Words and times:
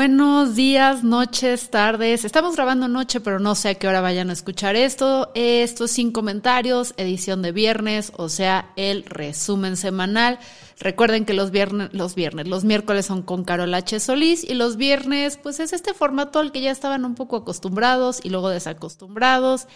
Buenos 0.00 0.54
días, 0.54 1.04
noches, 1.04 1.68
tardes. 1.68 2.24
Estamos 2.24 2.56
grabando 2.56 2.88
noche, 2.88 3.20
pero 3.20 3.38
no 3.38 3.54
sé 3.54 3.68
a 3.68 3.74
qué 3.74 3.86
hora 3.86 4.00
vayan 4.00 4.30
a 4.30 4.32
escuchar 4.32 4.74
esto. 4.74 5.30
Esto 5.34 5.84
es 5.84 5.90
sin 5.90 6.10
comentarios, 6.10 6.94
edición 6.96 7.42
de 7.42 7.52
viernes, 7.52 8.10
o 8.16 8.30
sea, 8.30 8.70
el 8.76 9.04
resumen 9.04 9.76
semanal. 9.76 10.38
Recuerden 10.78 11.26
que 11.26 11.34
los 11.34 11.50
viernes, 11.50 11.90
los 11.92 12.14
viernes, 12.14 12.48
los 12.48 12.64
miércoles 12.64 13.04
son 13.04 13.20
con 13.20 13.44
Carol 13.44 13.74
H. 13.74 14.00
Solís 14.00 14.42
y 14.42 14.54
los 14.54 14.78
viernes, 14.78 15.36
pues 15.36 15.60
es 15.60 15.74
este 15.74 15.92
formato 15.92 16.38
al 16.38 16.50
que 16.50 16.62
ya 16.62 16.70
estaban 16.70 17.04
un 17.04 17.14
poco 17.14 17.36
acostumbrados 17.36 18.20
y 18.22 18.30
luego 18.30 18.48
desacostumbrados. 18.48 19.66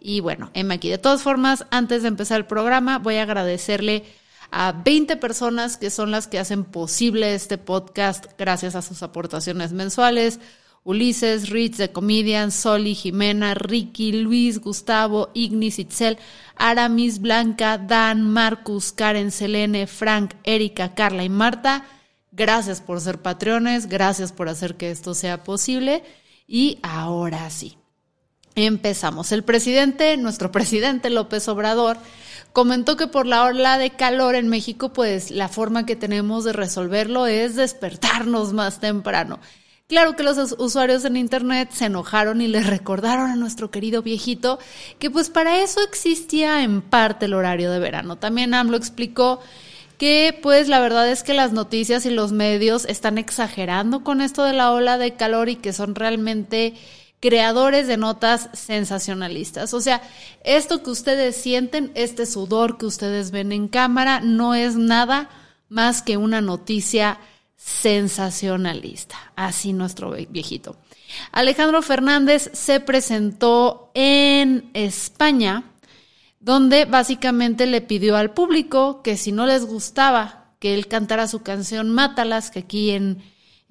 Y 0.00 0.20
bueno, 0.20 0.50
Emma 0.52 0.74
aquí. 0.74 0.90
De 0.90 0.98
todas 0.98 1.22
formas, 1.22 1.64
antes 1.70 2.02
de 2.02 2.08
empezar 2.08 2.36
el 2.36 2.46
programa, 2.46 2.98
voy 2.98 3.16
a 3.16 3.22
agradecerle 3.22 4.04
a 4.52 4.72
20 4.72 5.16
personas 5.16 5.78
que 5.78 5.88
son 5.88 6.10
las 6.10 6.26
que 6.26 6.38
hacen 6.38 6.64
posible 6.64 7.34
este 7.34 7.56
podcast 7.56 8.26
gracias 8.38 8.74
a 8.74 8.82
sus 8.82 9.02
aportaciones 9.02 9.72
mensuales. 9.72 10.40
Ulises, 10.84 11.48
Rich, 11.48 11.76
The 11.76 11.92
Comedian, 11.92 12.50
Soli, 12.50 12.94
Jimena, 12.94 13.54
Ricky, 13.54 14.12
Luis, 14.12 14.60
Gustavo, 14.60 15.30
Ignis, 15.32 15.78
Itzel, 15.78 16.18
Aramis, 16.56 17.20
Blanca, 17.20 17.78
Dan, 17.78 18.28
Marcus, 18.28 18.92
Karen, 18.92 19.30
Selene, 19.30 19.86
Frank, 19.86 20.34
Erika, 20.44 20.94
Carla 20.94 21.24
y 21.24 21.28
Marta. 21.28 21.86
Gracias 22.30 22.80
por 22.82 23.00
ser 23.00 23.22
patrones, 23.22 23.88
gracias 23.88 24.32
por 24.32 24.48
hacer 24.48 24.76
que 24.76 24.90
esto 24.90 25.14
sea 25.14 25.44
posible. 25.44 26.02
Y 26.46 26.78
ahora 26.82 27.48
sí, 27.48 27.78
empezamos. 28.54 29.32
El 29.32 29.44
presidente, 29.44 30.16
nuestro 30.18 30.50
presidente 30.52 31.08
López 31.08 31.48
Obrador, 31.48 31.96
comentó 32.52 32.96
que 32.96 33.06
por 33.06 33.26
la 33.26 33.44
ola 33.44 33.78
de 33.78 33.90
calor 33.90 34.34
en 34.34 34.48
México, 34.48 34.92
pues 34.92 35.30
la 35.30 35.48
forma 35.48 35.86
que 35.86 35.96
tenemos 35.96 36.44
de 36.44 36.52
resolverlo 36.52 37.26
es 37.26 37.56
despertarnos 37.56 38.52
más 38.52 38.80
temprano. 38.80 39.40
Claro 39.88 40.16
que 40.16 40.22
los 40.22 40.54
usuarios 40.58 41.04
en 41.04 41.18
Internet 41.18 41.70
se 41.72 41.86
enojaron 41.86 42.40
y 42.40 42.48
le 42.48 42.62
recordaron 42.62 43.30
a 43.30 43.36
nuestro 43.36 43.70
querido 43.70 44.02
viejito 44.02 44.58
que 44.98 45.10
pues 45.10 45.28
para 45.28 45.60
eso 45.62 45.80
existía 45.82 46.62
en 46.62 46.80
parte 46.80 47.26
el 47.26 47.34
horario 47.34 47.70
de 47.70 47.78
verano. 47.78 48.16
También 48.16 48.54
AMLO 48.54 48.78
explicó 48.78 49.40
que 49.98 50.38
pues 50.40 50.68
la 50.68 50.80
verdad 50.80 51.10
es 51.10 51.22
que 51.22 51.34
las 51.34 51.52
noticias 51.52 52.06
y 52.06 52.10
los 52.10 52.32
medios 52.32 52.86
están 52.86 53.18
exagerando 53.18 54.02
con 54.02 54.22
esto 54.22 54.44
de 54.44 54.54
la 54.54 54.72
ola 54.72 54.96
de 54.96 55.14
calor 55.14 55.48
y 55.50 55.56
que 55.56 55.74
son 55.74 55.94
realmente 55.94 56.74
creadores 57.22 57.86
de 57.86 57.96
notas 57.96 58.50
sensacionalistas. 58.52 59.72
O 59.74 59.80
sea, 59.80 60.02
esto 60.42 60.82
que 60.82 60.90
ustedes 60.90 61.36
sienten, 61.36 61.92
este 61.94 62.26
sudor 62.26 62.78
que 62.78 62.86
ustedes 62.86 63.30
ven 63.30 63.52
en 63.52 63.68
cámara, 63.68 64.20
no 64.20 64.54
es 64.54 64.74
nada 64.74 65.30
más 65.68 66.02
que 66.02 66.16
una 66.16 66.40
noticia 66.40 67.20
sensacionalista. 67.56 69.16
Así 69.36 69.72
nuestro 69.72 70.10
viejito. 70.10 70.76
Alejandro 71.30 71.80
Fernández 71.80 72.50
se 72.54 72.80
presentó 72.80 73.92
en 73.94 74.68
España, 74.74 75.70
donde 76.40 76.86
básicamente 76.86 77.66
le 77.66 77.82
pidió 77.82 78.16
al 78.16 78.32
público 78.32 79.00
que 79.02 79.16
si 79.16 79.30
no 79.30 79.46
les 79.46 79.64
gustaba 79.64 80.56
que 80.58 80.74
él 80.74 80.88
cantara 80.88 81.28
su 81.28 81.42
canción 81.42 81.88
Mátalas, 81.88 82.50
que 82.50 82.60
aquí 82.60 82.90
en 82.90 83.22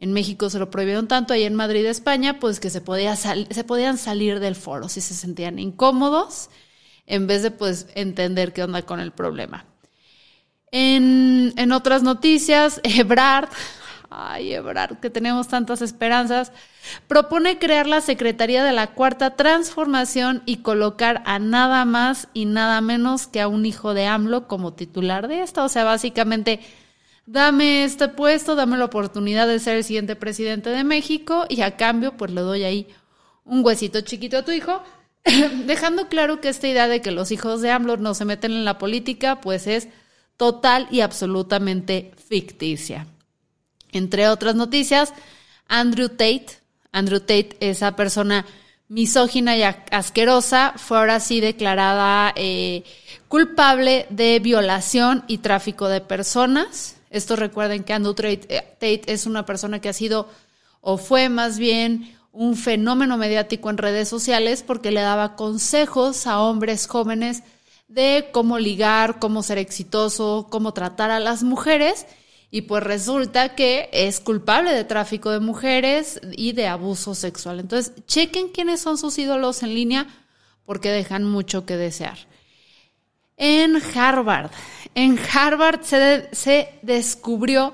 en 0.01 0.13
México 0.13 0.49
se 0.49 0.57
lo 0.57 0.71
prohibieron 0.71 1.07
tanto, 1.07 1.33
ahí 1.33 1.43
en 1.43 1.53
Madrid, 1.53 1.85
España, 1.85 2.39
pues 2.39 2.59
que 2.59 2.71
se, 2.71 2.81
podía 2.81 3.15
se 3.15 3.63
podían 3.63 3.99
salir 3.99 4.39
del 4.39 4.55
foro 4.55 4.89
si 4.89 4.99
se 4.99 5.13
sentían 5.13 5.59
incómodos, 5.59 6.49
en 7.05 7.27
vez 7.27 7.43
de 7.43 7.51
pues 7.51 7.87
entender 7.93 8.51
qué 8.51 8.63
onda 8.63 8.81
con 8.81 8.99
el 8.99 9.11
problema. 9.11 9.65
En, 10.71 11.53
en 11.55 11.71
otras 11.71 12.01
noticias, 12.01 12.81
Ebrard, 12.83 13.49
ay 14.09 14.53
Ebrard, 14.55 14.97
que 14.99 15.11
tenemos 15.11 15.47
tantas 15.47 15.83
esperanzas, 15.83 16.51
propone 17.07 17.59
crear 17.59 17.85
la 17.85 18.01
Secretaría 18.01 18.63
de 18.63 18.71
la 18.71 18.87
Cuarta 18.87 19.35
Transformación 19.35 20.41
y 20.47 20.57
colocar 20.57 21.21
a 21.27 21.37
nada 21.37 21.85
más 21.85 22.27
y 22.33 22.45
nada 22.45 22.81
menos 22.81 23.27
que 23.27 23.39
a 23.39 23.47
un 23.47 23.67
hijo 23.67 23.93
de 23.93 24.07
AMLO 24.07 24.47
como 24.47 24.73
titular 24.73 25.27
de 25.27 25.43
esta. 25.43 25.63
O 25.63 25.69
sea, 25.69 25.83
básicamente 25.83 26.59
dame 27.25 27.83
este 27.83 28.07
puesto, 28.07 28.55
dame 28.55 28.77
la 28.77 28.85
oportunidad 28.85 29.47
de 29.47 29.59
ser 29.59 29.77
el 29.77 29.83
siguiente 29.83 30.15
presidente 30.15 30.69
de 30.69 30.83
México 30.83 31.45
y 31.49 31.61
a 31.61 31.77
cambio 31.77 32.17
pues 32.17 32.31
le 32.31 32.41
doy 32.41 32.63
ahí 32.63 32.87
un 33.43 33.65
huesito 33.65 34.01
chiquito 34.01 34.37
a 34.37 34.45
tu 34.45 34.51
hijo, 34.51 34.83
dejando 35.65 36.07
claro 36.07 36.41
que 36.41 36.49
esta 36.49 36.67
idea 36.67 36.87
de 36.87 37.01
que 37.01 37.11
los 37.11 37.31
hijos 37.31 37.61
de 37.61 37.71
AMLO 37.71 37.97
no 37.97 38.13
se 38.13 38.25
meten 38.25 38.51
en 38.51 38.65
la 38.65 38.77
política 38.77 39.41
pues 39.41 39.67
es 39.67 39.87
total 40.37 40.87
y 40.91 41.01
absolutamente 41.01 42.11
ficticia. 42.27 43.07
Entre 43.91 44.27
otras 44.27 44.55
noticias, 44.55 45.13
Andrew 45.67 46.09
Tate, 46.09 46.47
Andrew 46.91 47.19
Tate, 47.19 47.57
esa 47.59 47.95
persona 47.95 48.45
misógina 48.87 49.55
y 49.55 49.63
asquerosa, 49.63 50.73
fue 50.75 50.97
ahora 50.97 51.19
sí 51.19 51.39
declarada 51.39 52.33
eh, 52.35 52.83
culpable 53.27 54.05
de 54.09 54.39
violación 54.39 55.23
y 55.27 55.37
tráfico 55.37 55.87
de 55.87 56.01
personas. 56.01 56.97
Esto 57.11 57.35
recuerden 57.35 57.83
que 57.83 57.93
Andrew 57.93 58.15
eh, 58.17 58.39
Tate 58.79 59.03
es 59.05 59.27
una 59.27 59.45
persona 59.45 59.79
que 59.79 59.89
ha 59.89 59.93
sido 59.93 60.27
o 60.79 60.97
fue 60.97 61.29
más 61.29 61.59
bien 61.59 62.17
un 62.31 62.55
fenómeno 62.55 63.17
mediático 63.17 63.69
en 63.69 63.77
redes 63.77 64.07
sociales 64.07 64.63
porque 64.65 64.91
le 64.91 65.01
daba 65.01 65.35
consejos 65.35 66.25
a 66.25 66.41
hombres 66.41 66.87
jóvenes 66.87 67.43
de 67.89 68.29
cómo 68.31 68.57
ligar, 68.57 69.19
cómo 69.19 69.43
ser 69.43 69.57
exitoso, 69.57 70.47
cómo 70.49 70.73
tratar 70.73 71.11
a 71.11 71.19
las 71.19 71.43
mujeres 71.43 72.07
y 72.49 72.61
pues 72.61 72.83
resulta 72.83 73.55
que 73.55 73.89
es 73.91 74.21
culpable 74.21 74.73
de 74.73 74.85
tráfico 74.85 75.31
de 75.31 75.41
mujeres 75.41 76.21
y 76.31 76.53
de 76.53 76.67
abuso 76.67 77.13
sexual. 77.15 77.59
Entonces, 77.59 77.93
chequen 78.07 78.49
quiénes 78.49 78.79
son 78.79 78.97
sus 78.97 79.17
ídolos 79.17 79.63
en 79.63 79.75
línea 79.75 80.07
porque 80.65 80.89
dejan 80.89 81.25
mucho 81.25 81.65
que 81.65 81.75
desear. 81.75 82.17
En 83.43 83.81
Harvard, 83.95 84.51
en 84.93 85.17
Harvard 85.17 85.81
se, 85.81 86.69
descubrió 86.83 87.73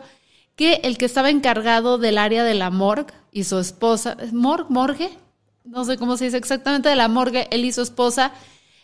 que 0.56 0.80
el 0.84 0.98
que 0.98 1.04
estaba 1.04 1.30
encargado 1.30 1.98
del 1.98 2.18
área 2.18 2.46
de 2.46 2.54
la 2.54 2.70
morgue 2.70 3.14
y 3.34 3.44
su 3.44 3.60
esposa, 3.60 4.16
¿morgue? 4.32 4.66
¿Morgue? 4.70 5.10
No 5.66 5.84
sé 5.84 5.98
cómo 5.98 6.16
se 6.16 6.24
dice 6.24 6.38
exactamente, 6.38 6.88
de 6.88 6.96
la 6.96 7.10
morgue, 7.10 7.50
él 7.52 7.66
y 7.66 7.74
su 7.74 7.82
esposa 7.82 8.32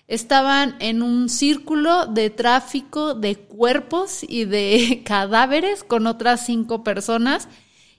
estaban 0.10 0.76
en 0.80 1.04
un 1.04 1.30
círculo 1.30 2.06
de 2.06 2.30
tráfico 2.30 3.14
de 3.14 3.38
cuerpos 3.38 4.20
y 4.28 4.44
de 4.44 5.04
cadáveres 5.06 5.86
con 5.86 6.06
otras 6.06 6.46
cinco 6.46 6.84
personas 6.84 7.48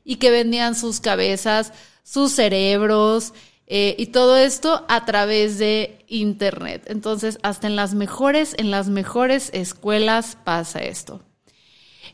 y 0.04 0.16
que 0.16 0.30
vendían 0.30 0.74
sus 0.74 1.00
cabezas, 1.00 1.72
sus 2.02 2.32
cerebros, 2.32 3.32
eh, 3.66 3.94
y 3.98 4.06
todo 4.06 4.36
esto 4.36 4.84
a 4.88 5.04
través 5.04 5.58
de 5.58 6.04
internet. 6.08 6.84
Entonces, 6.86 7.38
hasta 7.42 7.66
en 7.66 7.76
las 7.76 7.94
mejores, 7.94 8.54
en 8.58 8.70
las 8.70 8.88
mejores 8.88 9.50
escuelas 9.52 10.36
pasa 10.44 10.80
esto. 10.80 11.22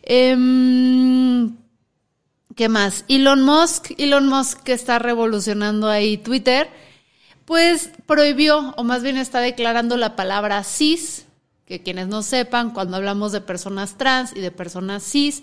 Em, 0.03 1.57
¿Qué 2.57 2.69
más? 2.69 3.05
Elon 3.09 3.43
Musk, 3.43 3.93
Elon 3.99 4.29
Musk 4.29 4.63
que 4.63 4.73
está 4.73 4.99
revolucionando 4.99 5.89
ahí 5.89 6.19
Twitter, 6.19 6.69
pues 7.45 7.91
prohibió, 8.07 8.75
o 8.77 8.85
más 8.85 9.03
bien 9.03 9.17
está 9.17 9.41
declarando 9.41 9.97
la 9.97 10.15
palabra 10.15 10.63
cis, 10.63 11.27
que 11.65 11.83
quienes 11.83 12.09
no 12.09 12.23
sepan, 12.23 12.73
cuando 12.73 12.97
hablamos 12.97 13.33
de 13.33 13.41
personas 13.41 13.97
trans 13.97 14.37
y 14.37 14.41
de 14.41 14.51
personas 14.51 15.05
cis, 15.05 15.43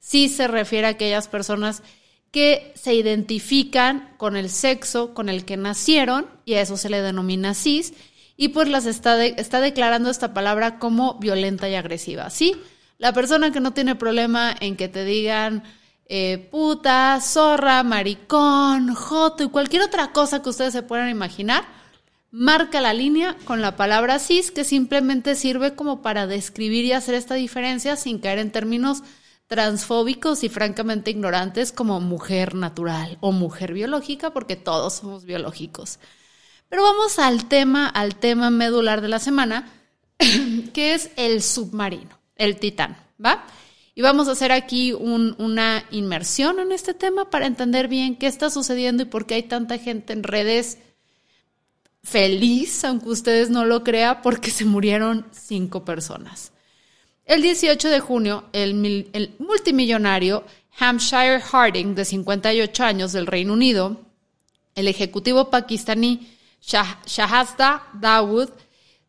cis 0.00 0.36
se 0.36 0.48
refiere 0.48 0.88
a 0.88 0.90
aquellas 0.90 1.28
personas 1.28 1.82
que 2.30 2.72
se 2.74 2.94
identifican 2.94 4.14
con 4.16 4.36
el 4.36 4.50
sexo 4.50 5.14
con 5.14 5.28
el 5.28 5.44
que 5.44 5.56
nacieron 5.56 6.26
y 6.44 6.54
a 6.54 6.60
eso 6.60 6.76
se 6.76 6.90
le 6.90 7.00
denomina 7.00 7.54
cis 7.54 7.94
y 8.36 8.48
pues 8.48 8.68
las 8.68 8.86
está, 8.86 9.24
está 9.24 9.60
declarando 9.60 10.10
esta 10.10 10.32
palabra 10.32 10.78
como 10.78 11.14
violenta 11.14 11.68
y 11.68 11.74
agresiva, 11.74 12.30
¿sí? 12.30 12.56
La 12.98 13.12
persona 13.12 13.50
que 13.50 13.60
no 13.60 13.72
tiene 13.72 13.94
problema 13.94 14.54
en 14.60 14.76
que 14.76 14.88
te 14.88 15.04
digan 15.04 15.64
eh, 16.06 16.48
puta, 16.50 17.20
zorra, 17.20 17.82
maricón, 17.82 18.94
joto 18.94 19.44
y 19.44 19.48
cualquier 19.48 19.82
otra 19.82 20.12
cosa 20.12 20.42
que 20.42 20.50
ustedes 20.50 20.72
se 20.72 20.82
puedan 20.82 21.10
imaginar, 21.10 21.64
marca 22.30 22.80
la 22.80 22.94
línea 22.94 23.36
con 23.44 23.60
la 23.60 23.76
palabra 23.76 24.18
cis 24.18 24.50
que 24.50 24.64
simplemente 24.64 25.34
sirve 25.34 25.74
como 25.74 26.00
para 26.00 26.26
describir 26.26 26.84
y 26.84 26.92
hacer 26.92 27.14
esta 27.14 27.34
diferencia 27.34 27.96
sin 27.96 28.18
caer 28.20 28.38
en 28.38 28.52
términos 28.52 29.02
transfóbicos 29.48 30.44
y 30.44 30.48
francamente 30.48 31.10
ignorantes 31.10 31.72
como 31.72 32.00
mujer 32.00 32.54
natural 32.54 33.18
o 33.20 33.32
mujer 33.32 33.72
biológica, 33.72 34.32
porque 34.32 34.56
todos 34.56 34.94
somos 34.94 35.24
biológicos. 35.24 35.98
Pero 36.68 36.82
vamos 36.82 37.18
al 37.18 37.48
tema, 37.48 37.88
al 37.88 38.16
tema 38.16 38.50
medular 38.50 39.00
de 39.00 39.08
la 39.08 39.18
semana, 39.18 39.72
que 40.74 40.94
es 40.94 41.10
el 41.16 41.42
submarino, 41.42 42.18
el 42.36 42.60
titán, 42.60 42.98
¿va? 43.24 43.44
Y 43.94 44.02
vamos 44.02 44.28
a 44.28 44.32
hacer 44.32 44.52
aquí 44.52 44.92
una 44.92 45.84
inmersión 45.90 46.60
en 46.60 46.70
este 46.70 46.94
tema 46.94 47.30
para 47.30 47.46
entender 47.46 47.88
bien 47.88 48.16
qué 48.16 48.28
está 48.28 48.48
sucediendo 48.48 49.02
y 49.02 49.06
por 49.06 49.26
qué 49.26 49.34
hay 49.34 49.42
tanta 49.42 49.78
gente 49.78 50.12
en 50.12 50.22
redes 50.22 50.78
feliz, 52.04 52.84
aunque 52.84 53.08
ustedes 53.08 53.50
no 53.50 53.64
lo 53.64 53.82
crean, 53.82 54.22
porque 54.22 54.52
se 54.52 54.64
murieron 54.64 55.26
cinco 55.32 55.84
personas. 55.84 56.52
El 57.28 57.42
18 57.42 57.90
de 57.90 58.00
junio, 58.00 58.44
el, 58.54 59.10
el 59.12 59.34
multimillonario 59.38 60.44
Hampshire 60.78 61.40
Harding, 61.42 61.94
de 61.94 62.06
58 62.06 62.84
años 62.84 63.12
del 63.12 63.26
Reino 63.26 63.52
Unido, 63.52 64.00
el 64.74 64.88
ejecutivo 64.88 65.50
pakistaní 65.50 66.26
Shahzada 66.62 67.82
Dawood, 67.92 68.48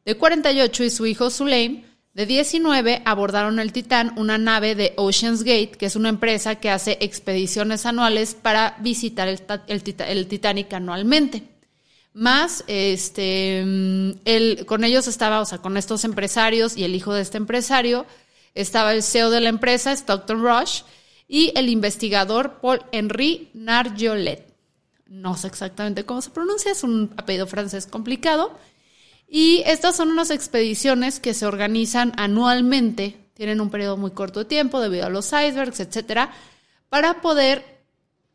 de 0.03 0.17
48, 0.17 0.83
y 0.83 0.89
su 0.89 1.05
hijo 1.05 1.29
Sulaim, 1.29 1.83
de 2.13 2.25
19, 2.25 3.03
abordaron 3.05 3.57
el 3.57 3.71
Titán, 3.71 4.11
una 4.17 4.37
nave 4.37 4.75
de 4.75 4.93
Ocean's 4.97 5.43
Gate, 5.43 5.77
que 5.79 5.85
es 5.85 5.95
una 5.95 6.09
empresa 6.09 6.55
que 6.55 6.69
hace 6.69 6.97
expediciones 6.99 7.85
anuales 7.85 8.35
para 8.35 8.75
visitar 8.81 9.29
el 9.29 10.27
Titanic 10.27 10.73
anualmente. 10.73 11.43
Más, 12.13 12.63
este, 12.67 13.59
él, 13.59 14.63
con 14.65 14.83
ellos 14.83 15.07
estaba, 15.07 15.41
o 15.41 15.45
sea, 15.45 15.59
con 15.59 15.77
estos 15.77 16.03
empresarios 16.03 16.75
y 16.75 16.83
el 16.83 16.95
hijo 16.95 17.13
de 17.13 17.21
este 17.21 17.37
empresario, 17.37 18.05
estaba 18.55 18.93
el 18.93 19.03
CEO 19.03 19.29
de 19.29 19.41
la 19.41 19.49
empresa, 19.49 19.91
Stockton 19.91 20.41
Rush, 20.41 20.81
y 21.27 21.51
el 21.55 21.69
investigador 21.69 22.59
Paul 22.59 22.81
Henri 22.91 23.51
Narjolet. 23.53 24.49
No 25.05 25.37
sé 25.37 25.47
exactamente 25.47 26.05
cómo 26.05 26.21
se 26.21 26.31
pronuncia, 26.31 26.71
es 26.71 26.83
un 26.83 27.13
apellido 27.17 27.47
francés 27.47 27.85
complicado. 27.85 28.57
Y 29.27 29.61
estas 29.67 29.95
son 29.95 30.09
unas 30.09 30.31
expediciones 30.31 31.19
que 31.19 31.35
se 31.35 31.45
organizan 31.45 32.13
anualmente, 32.17 33.17
tienen 33.35 33.61
un 33.61 33.69
periodo 33.69 33.95
muy 33.95 34.11
corto 34.11 34.39
de 34.39 34.45
tiempo 34.45 34.81
debido 34.81 35.05
a 35.05 35.09
los 35.09 35.27
icebergs, 35.27 35.79
etcétera, 35.79 36.31
para 36.89 37.21
poder 37.21 37.79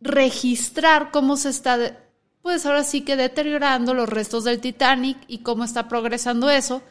registrar 0.00 1.10
cómo 1.10 1.36
se 1.36 1.48
está 1.48 2.03
pues 2.44 2.66
ahora 2.66 2.84
sí 2.84 3.00
que 3.00 3.16
deteriorando 3.16 3.94
los 3.94 4.06
restos 4.06 4.44
del 4.44 4.60
Titanic 4.60 5.16
y 5.28 5.38
cómo 5.38 5.64
está 5.64 5.88
progresando 5.88 6.50
eso. 6.50 6.82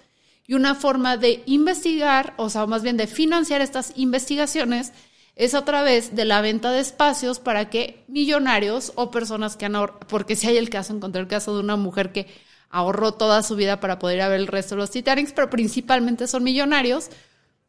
Y 0.48 0.56
una 0.56 0.74
forma 0.74 1.16
de 1.16 1.44
investigar, 1.46 2.34
o 2.38 2.50
sea, 2.50 2.66
más 2.66 2.82
bien 2.82 2.98
de 2.98 3.06
financiar 3.06 3.62
estas 3.62 3.94
investigaciones, 3.96 4.94
es 5.36 5.54
a 5.54 5.64
través 5.64 6.16
de 6.16 6.26
la 6.26 6.42
venta 6.42 6.72
de 6.72 6.80
espacios 6.80 7.38
para 7.38 7.70
que 7.70 8.04
millonarios 8.08 8.94
o 8.96 9.12
personas 9.12 9.56
que 9.56 9.66
han 9.66 9.76
ahorrado, 9.76 10.00
porque 10.08 10.36
si 10.36 10.48
hay 10.48 10.58
el 10.58 10.72
caso, 10.72 10.92
encontré 10.92 11.22
el 11.22 11.28
caso 11.28 11.54
de 11.54 11.60
una 11.60 11.76
mujer 11.76 12.12
que 12.12 12.26
ahorró 12.72 13.14
toda 13.14 13.44
su 13.44 13.56
vida 13.56 13.80
para 13.80 14.00
poder 14.00 14.18
ir 14.18 14.22
a 14.24 14.30
ver 14.30 14.40
el 14.40 14.48
resto 14.48 14.74
de 14.74 14.82
los 14.82 14.90
Titanics, 14.90 15.34
pero 15.34 15.52
principalmente 15.52 16.26
son 16.26 16.44
millonarios, 16.44 17.12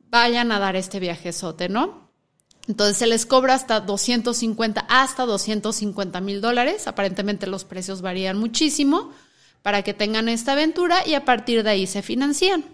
vayan 0.09 0.53
a 0.53 0.59
dar 0.59 0.75
este 0.75 1.01
viajezote, 1.01 1.69
¿no? 1.69 2.04
Entonces 2.67 2.97
se 2.97 3.07
les 3.07 3.27
cobra 3.27 3.55
hasta 3.55 3.81
250, 3.81 4.81
hasta 4.89 5.27
250 5.27 6.21
mil 6.21 6.41
dólares. 6.41 6.87
Aparentemente 6.87 7.47
los 7.47 7.65
precios 7.65 8.01
varían 8.01 8.39
muchísimo 8.39 9.13
para 9.63 9.83
que 9.83 9.95
tengan 9.95 10.29
esta 10.29 10.53
aventura 10.53 11.07
y 11.07 11.15
a 11.15 11.25
partir 11.25 11.63
de 11.63 11.71
ahí 11.71 11.87
se 11.87 12.03
financian. 12.03 12.65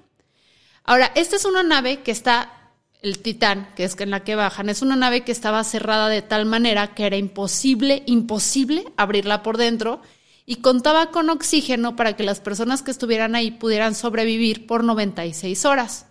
Ahora, 0.85 1.13
esta 1.15 1.37
es 1.37 1.45
una 1.45 1.63
nave 1.63 2.03
que 2.03 2.11
está, 2.11 2.73
el 3.03 3.19
Titán, 3.19 3.69
que 3.77 3.85
es 3.85 3.99
en 4.01 4.11
la 4.11 4.25
que 4.25 4.35
bajan, 4.35 4.69
es 4.69 4.83
una 4.83 4.97
nave 4.97 5.23
que 5.23 5.33
estaba 5.33 5.63
cerrada 5.65 6.09
de 6.09 6.23
tal 6.23 6.47
manera 6.47 6.95
que 6.95 7.07
era 7.07 7.17
imposible, 7.17 8.03
imposible 8.07 8.85
abrirla 8.97 9.43
por 9.43 9.57
dentro 9.57 10.01
y 10.47 10.57
contaba 10.57 11.13
con 11.13 11.31
oxígeno 11.31 11.95
para 11.95 12.17
que 12.17 12.25
las 12.25 12.41
personas 12.41 12.83
que 12.83 12.91
estuvieran 12.91 13.37
ahí 13.37 13.53
pudieran 13.53 13.95
sobrevivir 13.95 14.67
por 14.67 14.83
96 14.83 15.65
horas. 15.65 16.07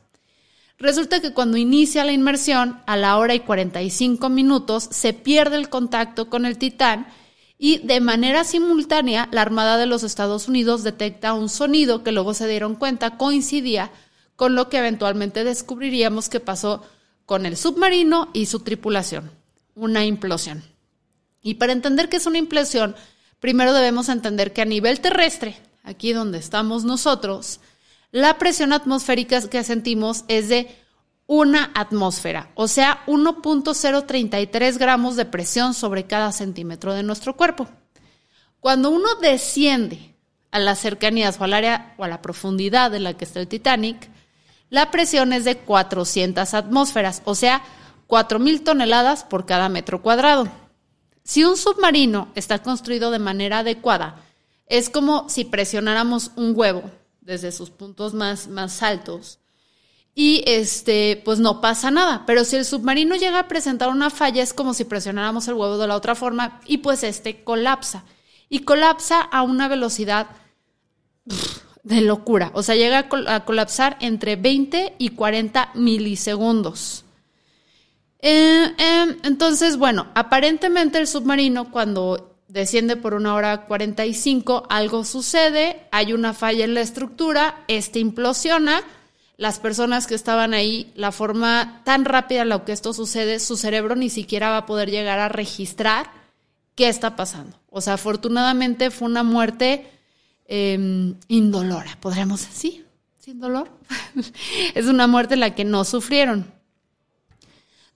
Resulta 0.80 1.20
que 1.20 1.34
cuando 1.34 1.58
inicia 1.58 2.06
la 2.06 2.14
inmersión, 2.14 2.82
a 2.88 2.96
la 2.96 3.18
hora 3.18 3.36
y 3.36 3.42
45 3.42 4.30
minutos, 4.30 4.88
se 4.90 5.12
pierde 5.12 5.58
el 5.58 5.70
contacto 5.70 6.30
con 6.30 6.46
el 6.46 6.58
Titán 6.58 7.08
y 7.58 7.80
de 7.80 8.00
manera 8.00 8.46
simultánea 8.46 9.28
la 9.32 9.42
Armada 9.42 9.78
de 9.78 9.86
los 9.86 10.04
Estados 10.04 10.48
Unidos 10.48 10.84
detecta 10.84 11.34
un 11.34 11.50
sonido 11.50 12.02
que 12.02 12.14
luego 12.14 12.34
se 12.34 12.48
dieron 12.48 12.76
cuenta 12.76 13.18
coincidía 13.18 13.92
con 14.38 14.56
lo 14.56 14.70
que 14.70 14.78
eventualmente 14.78 15.44
descubriríamos 15.44 16.30
que 16.30 16.40
pasó 16.40 16.82
con 17.26 17.46
el 17.46 17.58
submarino 17.58 18.30
y 18.32 18.46
su 18.46 18.62
tripulación, 18.62 19.32
una 19.76 20.06
implosión. 20.06 20.64
Y 21.42 21.56
para 21.56 21.74
entender 21.74 22.08
qué 22.08 22.16
es 22.16 22.26
una 22.26 22.38
implosión, 22.38 22.96
primero 23.42 23.74
debemos 23.74 24.08
entender 24.08 24.54
que 24.54 24.62
a 24.62 24.66
nivel 24.66 25.02
terrestre, 25.02 25.58
aquí 25.84 26.14
donde 26.14 26.38
estamos 26.38 26.86
nosotros, 26.86 27.60
la 28.12 28.38
presión 28.38 28.74
atmosférica 28.74 29.42
que 29.50 29.64
sentimos 29.64 30.26
es 30.28 30.50
de 30.50 30.76
una 31.28 31.72
atmósfera, 31.76 32.50
o 32.56 32.68
sea, 32.68 33.04
1.033 33.06 34.78
gramos 34.80 35.16
de 35.16 35.26
presión 35.26 35.76
sobre 35.76 36.08
cada 36.08 36.32
centímetro 36.32 36.96
de 36.96 37.04
nuestro 37.04 37.38
cuerpo. 37.38 37.68
Cuando 38.60 38.90
uno 38.90 39.10
desciende 39.22 40.16
a 40.50 40.58
las 40.58 40.80
cercanías 40.80 41.40
o 41.40 41.44
al 41.44 41.54
área 41.54 41.94
o 41.98 42.04
a 42.04 42.08
la 42.08 42.24
profundidad 42.24 42.90
de 42.90 43.00
la 43.00 43.14
que 43.16 43.26
está 43.26 43.40
el 43.40 43.48
Titanic, 43.48 44.10
la 44.72 44.90
presión 44.90 45.32
es 45.32 45.46
de 45.46 45.60
400 45.60 46.52
atmósferas, 46.56 47.22
o 47.26 47.36
sea, 47.36 47.62
4.000 48.08 48.64
toneladas 48.64 49.24
por 49.24 49.46
cada 49.46 49.70
metro 49.70 50.02
cuadrado. 50.02 50.48
Si 51.24 51.44
un 51.44 51.58
submarino 51.58 52.30
está 52.34 52.64
construido 52.64 53.12
de 53.12 53.20
manera 53.20 53.60
adecuada, 53.60 54.24
es 54.66 54.90
como 54.90 55.30
si 55.30 55.46
presionáramos 55.46 56.32
un 56.36 56.54
huevo 56.56 56.90
desde 57.30 57.52
sus 57.52 57.70
puntos 57.70 58.14
más, 58.14 58.48
más 58.48 58.82
altos. 58.84 59.40
Y 60.16 60.44
este, 60.48 61.22
pues 61.24 61.40
no 61.40 61.62
pasa 61.62 61.92
nada. 61.92 62.24
Pero 62.26 62.44
si 62.44 62.58
el 62.58 62.66
submarino 62.66 63.16
llega 63.16 63.40
a 63.40 63.48
presentar 63.48 63.90
una 63.90 64.10
falla, 64.10 64.44
es 64.44 64.54
como 64.54 64.74
si 64.74 64.84
presionáramos 64.84 65.48
el 65.48 65.54
huevo 65.54 65.78
de 65.78 65.88
la 65.88 65.96
otra 65.96 66.16
forma 66.16 66.60
y 66.66 66.80
pues 66.80 67.04
este 67.04 67.44
colapsa. 67.44 68.04
Y 68.50 68.60
colapsa 68.60 69.22
a 69.22 69.44
una 69.44 69.68
velocidad 69.68 70.28
de 71.84 72.02
locura. 72.02 72.52
O 72.56 72.64
sea, 72.64 72.76
llega 72.76 73.08
a, 73.28 73.46
colapsar 73.46 73.98
entre 74.02 74.36
20 74.36 74.96
y 74.98 75.10
40 75.10 75.72
milisegundos. 75.76 77.06
Eh, 78.22 78.74
em, 78.78 79.18
entonces, 79.24 79.78
bueno, 79.78 80.08
aparentemente 80.16 80.98
el 80.98 81.08
submarino 81.08 81.72
cuando 81.72 82.29
desciende 82.50 82.98
por 82.98 83.14
una 83.14 83.36
hora 83.36 83.66
45, 83.66 84.66
algo 84.70 85.06
sucede, 85.06 85.88
hay 85.92 86.14
una 86.14 86.34
falla 86.34 86.66
en 86.66 86.74
la 86.74 86.82
estructura, 86.82 87.64
este 87.68 88.00
implosiona, 88.00 88.82
las 89.38 89.60
personas 89.60 90.08
que 90.08 90.16
estaban 90.16 90.54
ahí, 90.54 90.92
la 90.96 91.14
forma 91.14 91.82
tan 91.86 92.04
rápida 92.04 92.42
en 92.42 92.50
la 92.50 92.66
que 92.66 92.74
esto 92.74 92.92
sucede, 92.92 93.40
su 93.40 93.56
cerebro 93.56 93.96
ni 93.96 94.10
siquiera 94.10 94.50
va 94.50 94.58
a 94.58 94.66
poder 94.66 94.90
llegar 94.90 95.20
a 95.20 95.30
registrar 95.30 96.12
qué 96.76 96.90
está 96.90 97.16
pasando. 97.16 97.58
O 97.70 97.82
sea, 97.82 97.94
afortunadamente 97.94 98.92
fue 98.92 99.08
una 99.08 99.24
muerte 99.24 99.88
em, 100.46 101.16
indolora, 101.28 101.98
podríamos 102.02 102.42
decir, 102.42 102.86
sin 103.20 103.40
dolor. 103.40 103.70
es 104.74 104.88
una 104.88 105.08
muerte 105.08 105.36
en 105.36 105.40
la 105.42 105.56
que 105.56 105.66
no 105.66 105.86
sufrieron. 105.86 106.52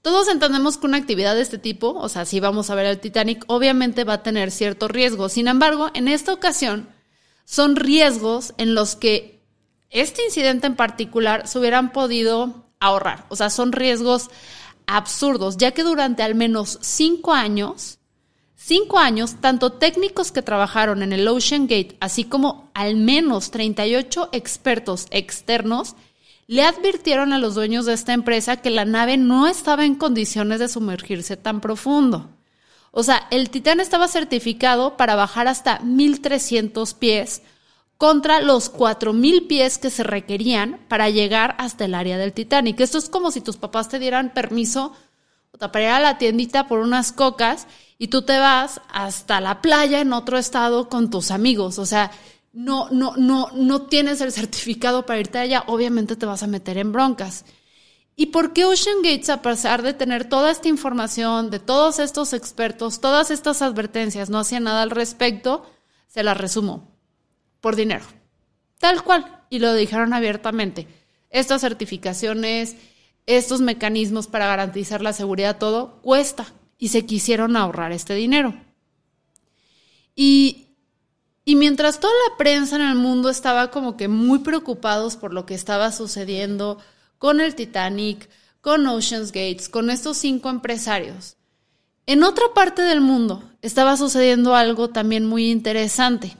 Todos 0.04 0.28
entendemos 0.28 0.78
que 0.78 0.86
una 0.86 0.98
actividad 0.98 1.34
de 1.34 1.42
este 1.42 1.58
tipo, 1.58 1.94
o 1.94 2.10
sea, 2.10 2.26
si 2.26 2.42
vamos 2.42 2.70
a 2.70 2.76
ver 2.76 2.86
el 2.88 3.00
Titanic, 3.00 3.46
obviamente 3.48 4.04
va 4.04 4.16
a 4.16 4.22
tener 4.22 4.52
cierto 4.52 4.90
riesgo. 4.90 5.30
Sin 5.30 5.48
embargo, 5.48 5.92
en 5.94 6.10
esta 6.10 6.34
ocasión 6.34 6.90
son 7.46 7.78
riesgos 7.78 8.54
en 8.58 8.76
los 8.76 8.98
que 8.98 9.42
este 9.90 10.22
incidente 10.26 10.68
en 10.68 10.76
particular 10.76 11.48
se 11.48 11.58
hubieran 11.58 11.94
podido 11.94 12.66
ahorrar. 12.82 13.26
O 13.30 13.38
sea, 13.38 13.50
son 13.50 13.72
riesgos 13.72 14.30
absurdos, 14.88 15.56
ya 15.56 15.72
que 15.72 15.84
durante 15.84 16.22
al 16.22 16.36
menos 16.36 16.80
cinco 16.82 17.32
años, 17.32 18.00
cinco 18.58 19.00
años, 19.00 19.38
tanto 19.40 19.72
técnicos 19.72 20.34
que 20.34 20.42
trabajaron 20.42 21.02
en 21.02 21.14
el 21.14 21.26
Ocean 21.30 21.66
Gate, 21.66 21.96
así 22.02 22.26
como 22.26 22.70
al 22.74 22.98
menos 22.98 23.52
38 23.52 24.32
expertos 24.34 25.08
externos, 25.12 25.96
le 26.48 26.64
advirtieron 26.64 27.34
a 27.34 27.40
los 27.40 27.56
dueños 27.56 27.86
de 27.86 27.94
esta 27.94 28.14
empresa 28.14 28.58
que 28.58 28.70
la 28.70 28.86
nave 28.86 29.18
no 29.18 29.48
estaba 29.48 29.86
en 29.86 29.96
condiciones 29.96 30.60
de 30.60 30.68
sumergirse 30.68 31.38
tan 31.38 31.62
profundo. 31.62 32.30
O 32.92 33.04
sea, 33.04 33.28
el 33.32 33.50
Titán 33.50 33.80
estaba 33.80 34.08
certificado 34.08 34.98
para 34.98 35.16
bajar 35.16 35.48
hasta 35.48 35.80
1300 35.80 36.94
pies 36.94 37.42
contra 37.98 38.42
los 38.42 38.70
4000 38.70 39.48
pies 39.48 39.78
que 39.78 39.90
se 39.90 40.04
requerían 40.04 40.80
para 40.90 41.10
llegar 41.10 41.56
hasta 41.58 41.86
el 41.86 41.96
área 41.96 42.18
del 42.18 42.34
Titanic. 42.34 42.80
Esto 42.80 42.98
es 42.98 43.10
como 43.10 43.32
si 43.32 43.42
tus 43.42 43.58
papás 43.58 43.90
te 43.90 44.00
dieran 44.00 44.34
permiso 44.34 44.94
para 45.58 45.82
ir 45.82 45.90
a 45.90 46.00
la 46.00 46.18
tiendita 46.18 46.68
por 46.68 46.80
unas 46.80 47.12
cocas 47.12 47.68
y 47.98 48.10
tú 48.10 48.24
te 48.24 48.38
vas 48.38 48.82
hasta 48.92 49.40
la 49.40 49.62
playa 49.62 50.02
en 50.02 50.14
otro 50.14 50.38
estado 50.38 50.90
con 50.90 51.10
tus 51.10 51.32
amigos. 51.32 51.80
O 51.80 51.86
sea, 51.86 52.12
no, 52.54 52.90
no, 52.92 53.18
no, 53.18 53.50
no 53.54 53.82
tienes 53.88 54.22
el 54.22 54.32
certificado 54.32 55.06
para 55.06 55.20
irte 55.20 55.40
allá, 55.40 55.64
obviamente 55.68 56.16
te 56.16 56.26
vas 56.26 56.44
a 56.44 56.48
meter 56.48 56.78
en 56.78 56.92
broncas. 56.92 57.46
¿Y 58.16 58.28
por 58.28 58.54
qué 58.54 58.66
Ocean 58.66 58.98
Gates, 58.98 59.30
a 59.30 59.42
pesar 59.42 59.82
de 59.82 59.94
tener 59.94 60.30
toda 60.30 60.52
esta 60.52 60.68
información, 60.68 61.50
de 61.50 61.60
todos 61.60 61.98
estos 61.98 62.34
expertos, 62.34 63.02
todas 63.02 63.32
estas 63.32 63.64
advertencias, 63.64 64.30
no 64.30 64.38
hacía 64.38 64.60
nada 64.60 64.84
al 64.84 64.92
respecto? 64.92 65.66
Se 66.08 66.24
las 66.24 66.38
resumo. 66.38 66.92
Por 67.60 67.76
dinero. 67.76 68.06
Tal 68.78 69.04
cual. 69.04 69.42
Y 69.50 69.58
lo 69.58 69.74
dijeron 69.74 70.14
abiertamente. 70.14 70.88
Estas 71.32 71.62
certificaciones, 71.62 72.76
estos 73.26 73.62
mecanismos 73.62 74.28
para 74.28 74.46
garantizar 74.46 75.02
la 75.02 75.14
seguridad, 75.14 75.58
todo 75.58 76.00
cuesta. 76.04 76.46
Y 76.78 76.90
se 76.90 77.08
quisieron 77.08 77.58
ahorrar 77.58 77.94
este 77.94 78.14
dinero. 78.14 78.54
Y, 80.16 80.73
y 81.46 81.56
mientras 81.56 82.00
toda 82.00 82.14
la 82.30 82.38
prensa 82.38 82.76
en 82.78 82.84
el 82.84 82.96
mundo 82.96 83.30
estaba 83.30 83.72
como 83.72 83.98
que 83.98 84.08
muy 84.08 84.40
preocupados 84.40 85.18
por 85.18 85.34
lo 85.34 85.46
que 85.46 85.56
estaba 85.56 85.92
sucediendo, 85.92 86.78
con 87.18 87.42
el 87.42 87.56
Titanic, 87.56 88.30
con 88.62 88.88
Oceans 88.88 89.32
Gates, 89.32 89.70
con 89.70 89.90
estos 89.90 90.18
cinco 90.18 90.50
empresarios. 90.50 91.38
En 92.06 92.24
otra 92.24 92.46
parte 92.54 92.82
del 92.82 93.02
mundo 93.02 93.44
estaba 93.62 93.98
sucediendo 93.98 94.56
algo 94.56 94.90
también 94.90 95.26
muy 95.26 95.50
interesante. 95.50 96.36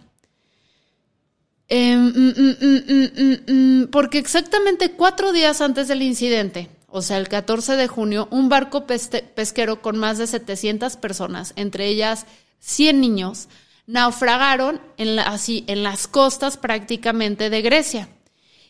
Em, 1.70 2.14
mm, 2.14 2.34
mm, 2.62 3.52
mm, 3.52 3.88
porque 3.88 4.20
exactamente 4.20 4.92
cuatro 4.92 5.32
días 5.32 5.62
antes 5.62 5.88
del 5.88 6.02
incidente, 6.02 6.70
o 6.88 7.02
sea, 7.02 7.18
el 7.18 7.30
14 7.30 7.76
de 7.76 7.88
junio, 7.88 8.28
un 8.30 8.50
barco 8.50 8.86
pesquero 8.86 9.82
con 9.82 9.98
más 9.98 10.18
de 10.18 10.28
700 10.28 10.98
personas, 10.98 11.54
entre 11.56 11.88
ellas 11.88 12.26
100 12.60 13.02
niños, 13.02 13.48
naufragaron 13.86 14.82
en, 14.98 15.20
así, 15.20 15.64
en 15.68 15.84
las 15.84 16.08
costas 16.08 16.58
prácticamente 16.58 17.50
de 17.50 17.62
Grecia. 17.62 18.10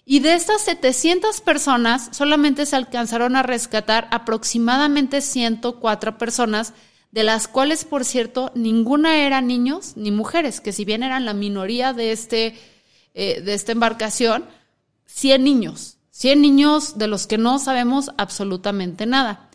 Y 0.05 0.19
de 0.19 0.33
estas 0.33 0.61
700 0.63 1.39
personas, 1.41 2.09
solamente 2.11 2.65
se 2.65 2.75
alcanzaron 2.75 3.35
a 3.35 3.43
rescatar 3.43 4.07
aproximadamente 4.11 5.21
104 5.21 6.17
personas, 6.17 6.73
de 7.11 7.23
las 7.23 7.47
cuales, 7.47 7.85
por 7.85 8.03
cierto, 8.03 8.51
ninguna 8.55 9.17
eran 9.17 9.47
niños 9.47 9.93
ni 9.95 10.11
mujeres, 10.11 10.59
que 10.59 10.73
si 10.73 10.83
bien 10.83 11.03
eran 11.03 11.25
la 11.25 11.33
minoría 11.33 11.93
de, 11.93 12.11
este, 12.11 12.59
eh, 13.13 13.39
de 13.41 13.53
esta 13.53 13.71
embarcación, 13.71 14.45
100 15.05 15.43
niños, 15.43 15.97
100 16.09 16.41
niños 16.41 16.97
de 16.97 17.07
los 17.07 17.27
que 17.27 17.37
no 17.37 17.59
sabemos 17.59 18.11
absolutamente 18.17 19.05
nada. 19.05 19.49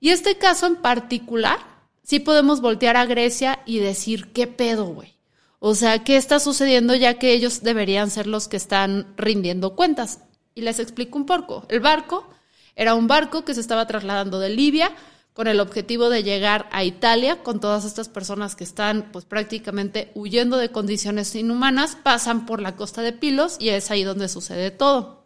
Y 0.00 0.10
este 0.10 0.38
caso 0.38 0.66
en 0.66 0.76
particular, 0.76 1.58
sí 2.02 2.20
podemos 2.20 2.60
voltear 2.60 2.96
a 2.96 3.06
Grecia 3.06 3.60
y 3.66 3.78
decir, 3.78 4.32
¿qué 4.32 4.46
pedo, 4.46 4.86
güey? 4.86 5.14
O 5.58 5.74
sea, 5.74 6.02
¿qué 6.02 6.16
está 6.16 6.40
sucediendo 6.40 6.94
ya 6.94 7.18
que 7.18 7.32
ellos 7.32 7.62
deberían 7.62 8.10
ser 8.10 8.26
los 8.26 8.48
que 8.48 8.56
están 8.56 9.14
rindiendo 9.16 9.76
cuentas? 9.76 10.20
Y 10.54 10.62
les 10.62 10.78
explico 10.80 11.16
un 11.16 11.26
poco. 11.26 11.66
El 11.68 11.80
barco 11.80 12.28
era 12.74 12.94
un 12.94 13.06
barco 13.06 13.44
que 13.44 13.54
se 13.54 13.60
estaba 13.60 13.86
trasladando 13.86 14.40
de 14.40 14.50
Libia 14.50 14.92
con 15.34 15.46
el 15.46 15.60
objetivo 15.60 16.10
de 16.10 16.22
llegar 16.22 16.68
a 16.72 16.84
Italia 16.84 17.42
con 17.42 17.60
todas 17.60 17.84
estas 17.84 18.08
personas 18.08 18.54
que 18.54 18.64
están 18.64 19.10
pues 19.12 19.24
prácticamente 19.24 20.10
huyendo 20.14 20.56
de 20.56 20.70
condiciones 20.70 21.34
inhumanas, 21.34 21.96
pasan 22.02 22.44
por 22.44 22.60
la 22.60 22.76
costa 22.76 23.02
de 23.02 23.12
Pilos 23.12 23.56
y 23.58 23.70
es 23.70 23.90
ahí 23.90 24.04
donde 24.04 24.28
sucede 24.28 24.70
todo. 24.70 25.21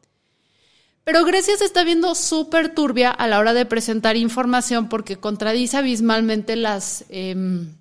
Pero 1.07 1.25
Grecia 1.25 1.57
se 1.57 1.65
está 1.65 1.85
viendo 1.85 2.17
súper 2.17 2.75
turbia 2.75 3.13
a 3.13 3.29
la 3.29 3.39
hora 3.39 3.55
de 3.55 3.65
presentar 3.65 4.17
información 4.17 4.89
porque 4.89 5.17
contradice 5.17 5.77
abismalmente 5.77 6.57
las... 6.57 7.05
Em, 7.09 7.77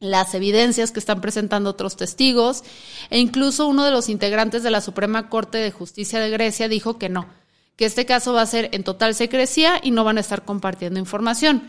las 0.00 0.34
evidencias 0.34 0.92
que 0.92 0.98
están 0.98 1.20
presentando 1.20 1.68
otros 1.68 1.94
testigos 1.94 2.64
e 3.10 3.18
incluso 3.18 3.68
uno 3.68 3.84
de 3.84 3.90
los 3.90 4.08
integrantes 4.08 4.62
de 4.62 4.70
la 4.70 4.80
Suprema 4.80 5.28
Corte 5.28 5.58
de 5.58 5.70
Justicia 5.70 6.18
de 6.18 6.30
Grecia 6.30 6.68
dijo 6.68 6.96
que 6.96 7.10
no, 7.10 7.28
que 7.76 7.84
este 7.84 8.06
caso 8.06 8.32
va 8.32 8.40
a 8.40 8.46
ser 8.46 8.70
en 8.72 8.82
total 8.82 9.14
secrecía 9.14 9.78
y 9.82 9.90
no 9.90 10.02
van 10.02 10.16
a 10.16 10.22
estar 10.22 10.46
compartiendo 10.46 10.98
información. 10.98 11.68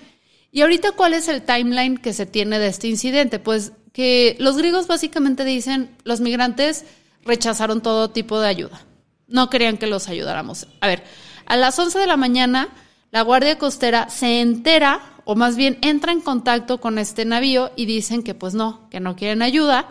Y 0.50 0.62
ahorita, 0.62 0.94
¿cuál 0.94 1.14
es 1.14 1.28
el 1.28 1.42
timeline 1.42 1.98
que 1.98 2.14
se 2.14 2.26
tiene 2.26 2.58
de 2.58 2.68
este 2.68 2.88
incidente? 2.88 3.38
Pues 3.38 3.74
que 3.92 4.38
los 4.40 4.56
griegos 4.56 4.88
básicamente 4.88 5.44
dicen, 5.44 5.94
los 6.06 6.22
migrantes 6.22 6.86
rechazaron 7.26 7.82
todo 7.82 8.12
tipo 8.12 8.40
de 8.40 8.48
ayuda. 8.48 8.86
No 9.32 9.50
querían 9.50 9.78
que 9.78 9.88
los 9.88 10.08
ayudáramos. 10.08 10.68
A 10.80 10.88
ver, 10.88 11.04
a 11.46 11.58
las 11.58 11.78
11 11.80 11.98
de 11.98 12.08
la 12.08 12.18
mañana, 12.18 12.70
la 13.12 13.24
Guardia 13.24 13.58
Costera 13.58 14.10
se 14.10 14.42
entera 14.42 15.02
o 15.26 15.36
más 15.36 15.56
bien 15.56 15.78
entra 15.82 16.12
en 16.12 16.22
contacto 16.22 16.80
con 16.80 16.98
este 16.98 17.26
navío 17.26 17.72
y 17.76 17.86
dicen 17.86 18.24
que 18.24 18.34
pues 18.34 18.54
no, 18.54 18.90
que 18.90 19.00
no 19.00 19.16
quieren 19.16 19.42
ayuda, 19.42 19.90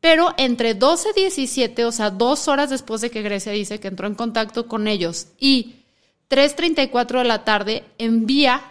pero 0.00 0.34
entre 0.36 0.74
12 0.74 1.10
y 1.16 1.20
17, 1.20 1.84
o 1.84 1.92
sea, 1.92 2.10
dos 2.10 2.48
horas 2.48 2.70
después 2.70 3.00
de 3.00 3.10
que 3.10 3.22
Grecia 3.22 3.52
dice 3.52 3.80
que 3.80 3.88
entró 3.88 4.06
en 4.06 4.14
contacto 4.14 4.66
con 4.68 4.88
ellos 4.88 5.28
y 5.38 5.76
3.34 6.30 7.18
de 7.18 7.24
la 7.24 7.44
tarde 7.44 7.84
envía 7.98 8.62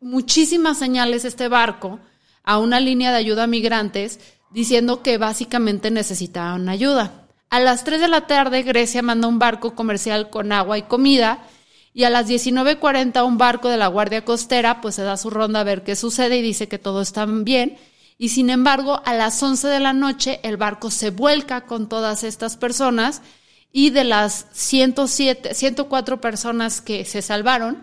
muchísimas 0.00 0.78
señales 0.78 1.24
este 1.24 1.48
barco 1.48 2.00
a 2.42 2.58
una 2.58 2.80
línea 2.80 3.12
de 3.12 3.18
ayuda 3.18 3.44
a 3.44 3.46
migrantes 3.46 4.20
diciendo 4.50 5.02
que 5.02 5.16
básicamente 5.16 5.90
necesitaban 5.90 6.68
ayuda. 6.68 7.21
A 7.52 7.60
las 7.60 7.84
3 7.84 8.00
de 8.00 8.08
la 8.08 8.26
tarde 8.26 8.62
Grecia 8.62 9.02
manda 9.02 9.28
un 9.28 9.38
barco 9.38 9.74
comercial 9.74 10.30
con 10.30 10.52
agua 10.52 10.78
y 10.78 10.84
comida 10.84 11.44
y 11.92 12.04
a 12.04 12.08
las 12.08 12.26
19.40 12.26 13.26
un 13.26 13.36
barco 13.36 13.68
de 13.68 13.76
la 13.76 13.88
Guardia 13.88 14.24
Costera 14.24 14.80
pues 14.80 14.94
se 14.94 15.02
da 15.02 15.18
su 15.18 15.28
ronda 15.28 15.60
a 15.60 15.64
ver 15.64 15.84
qué 15.84 15.94
sucede 15.94 16.38
y 16.38 16.42
dice 16.42 16.66
que 16.66 16.78
todo 16.78 17.02
está 17.02 17.26
bien. 17.26 17.76
Y 18.16 18.30
sin 18.30 18.48
embargo, 18.48 19.02
a 19.04 19.12
las 19.12 19.42
11 19.42 19.68
de 19.68 19.80
la 19.80 19.92
noche 19.92 20.40
el 20.44 20.56
barco 20.56 20.90
se 20.90 21.10
vuelca 21.10 21.66
con 21.66 21.90
todas 21.90 22.24
estas 22.24 22.56
personas 22.56 23.20
y 23.70 23.90
de 23.90 24.04
las 24.04 24.46
107, 24.52 25.52
104 25.52 26.22
personas 26.22 26.80
que 26.80 27.04
se 27.04 27.20
salvaron, 27.20 27.82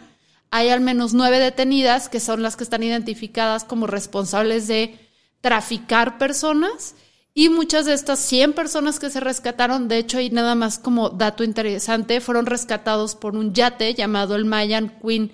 hay 0.50 0.70
al 0.70 0.82
menos 0.82 1.14
nueve 1.14 1.38
detenidas 1.38 2.10
que 2.10 2.20
son 2.20 2.42
las 2.42 2.56
que 2.56 2.64
están 2.64 2.82
identificadas 2.82 3.66
como 3.66 3.86
responsables 3.86 4.68
de 4.68 4.98
traficar 5.42 6.18
personas 6.18 6.96
y 7.34 7.50
muchas 7.50 7.86
de 7.86 7.94
estas 7.94 8.20
100 8.20 8.54
personas 8.54 9.00
que 9.00 9.10
se 9.10 9.20
rescataron, 9.20 9.88
de 9.88 9.98
hecho, 9.98 10.20
y 10.20 10.30
nada 10.30 10.56
más 10.56 10.80
como 10.80 11.10
dato 11.10 11.44
interesante, 11.44 12.22
fueron 12.22 12.46
rescatados 12.46 13.16
por 13.16 13.36
un 13.36 13.54
yate 13.54 13.94
llamado 13.94 14.36
el 14.36 14.46
Mayan 14.46 15.00
Queen 15.02 15.32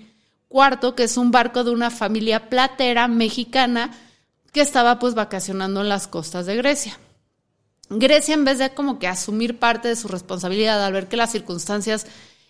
IV, 0.50 0.94
que 0.96 1.04
es 1.04 1.18
un 1.18 1.32
barco 1.32 1.64
de 1.64 1.72
una 1.72 1.90
familia 1.90 2.50
platera 2.50 3.08
mexicana 3.08 3.92
que 4.52 4.62
estaba 4.62 5.00
pues 5.00 5.16
vacacionando 5.16 5.82
en 5.82 5.90
las 5.90 6.08
costas 6.08 6.46
de 6.46 6.56
Grecia. 6.56 7.00
Grecia, 7.90 8.34
en 8.34 8.46
vez 8.46 8.60
de 8.60 8.74
como 8.74 9.00
que 9.00 9.08
asumir 9.08 9.60
parte 9.60 9.88
de 9.88 9.96
su 9.96 10.08
responsabilidad 10.08 10.84
al 10.84 10.94
ver 10.94 11.08
que 11.08 11.18
las 11.18 11.32
circunstancias 11.32 12.08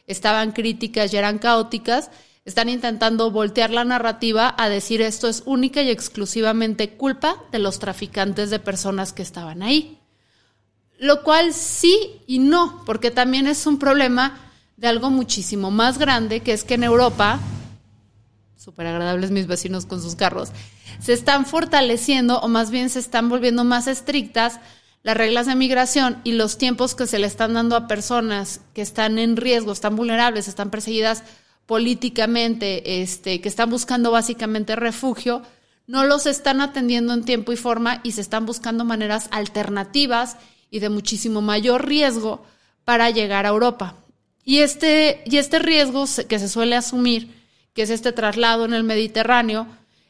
estaban 0.07 0.51
críticas 0.51 1.13
y 1.13 1.17
eran 1.17 1.39
caóticas, 1.39 2.11
están 2.45 2.69
intentando 2.69 3.31
voltear 3.31 3.71
la 3.71 3.83
narrativa 3.83 4.53
a 4.57 4.69
decir 4.69 5.01
esto 5.01 5.27
es 5.27 5.41
única 5.45 5.81
y 5.81 5.89
exclusivamente 5.89 6.91
culpa 6.91 7.37
de 7.51 7.57
los 7.57 7.79
traficantes 7.79 8.51
de 8.51 8.59
personas 8.59 9.13
que 9.13 9.23
estaban 9.23 9.63
ahí. 9.63 9.99
Lo 10.99 11.23
cual 11.23 11.53
sí 11.53 12.21
y 12.27 12.37
no, 12.37 12.83
porque 12.85 13.09
también 13.09 13.47
es 13.47 13.65
un 13.65 13.79
problema 13.79 14.37
de 14.77 14.87
algo 14.87 15.09
muchísimo 15.09 15.71
más 15.71 15.97
grande, 15.97 16.41
que 16.41 16.53
es 16.53 16.63
que 16.63 16.75
en 16.75 16.83
Europa, 16.83 17.39
súper 18.55 18.87
agradables 18.87 19.31
mis 19.31 19.47
vecinos 19.47 19.87
con 19.87 20.01
sus 20.01 20.15
carros, 20.15 20.49
se 20.99 21.13
están 21.13 21.47
fortaleciendo 21.47 22.39
o 22.39 22.47
más 22.47 22.69
bien 22.69 22.91
se 22.91 22.99
están 22.99 23.27
volviendo 23.27 23.63
más 23.63 23.87
estrictas 23.87 24.59
las 25.01 25.17
reglas 25.17 25.45
de 25.47 25.55
migración 25.55 26.19
y 26.23 26.33
los 26.33 26.57
tiempos 26.57 26.95
que 26.95 27.07
se 27.07 27.19
le 27.19 27.27
están 27.27 27.53
dando 27.53 27.75
a 27.75 27.87
personas 27.87 28.61
que 28.73 28.81
están 28.81 29.19
en 29.19 29.35
riesgo, 29.35 29.71
están 29.71 29.95
vulnerables, 29.95 30.47
están 30.47 30.71
perseguidas 30.71 31.23
políticamente, 31.65 33.01
este, 33.01 33.41
que 33.41 33.49
están 33.49 33.69
buscando 33.69 34.11
básicamente 34.11 34.75
refugio, 34.75 35.41
no 35.87 36.05
los 36.05 36.25
están 36.25 36.61
atendiendo 36.61 37.13
en 37.13 37.25
tiempo 37.25 37.51
y 37.51 37.57
forma 37.57 38.01
y 38.03 38.11
se 38.13 38.21
están 38.21 38.45
buscando 38.45 38.85
maneras 38.85 39.27
alternativas 39.31 40.37
y 40.71 40.79
de 40.79 40.89
muchísimo 40.89 41.41
mayor 41.41 41.85
riesgo 41.87 42.43
para 42.83 43.09
llegar 43.09 43.45
a 43.45 43.49
Europa. 43.49 43.95
Y 44.43 44.59
este, 44.59 45.23
y 45.25 45.37
este 45.37 45.59
riesgo 45.59 46.05
que 46.27 46.39
se 46.39 46.49
suele 46.49 46.75
asumir, 46.75 47.33
que 47.73 47.83
es 47.83 47.89
este 47.89 48.11
traslado 48.11 48.65
en 48.65 48.73
el 48.73 48.83
Mediterráneo, 48.83 49.67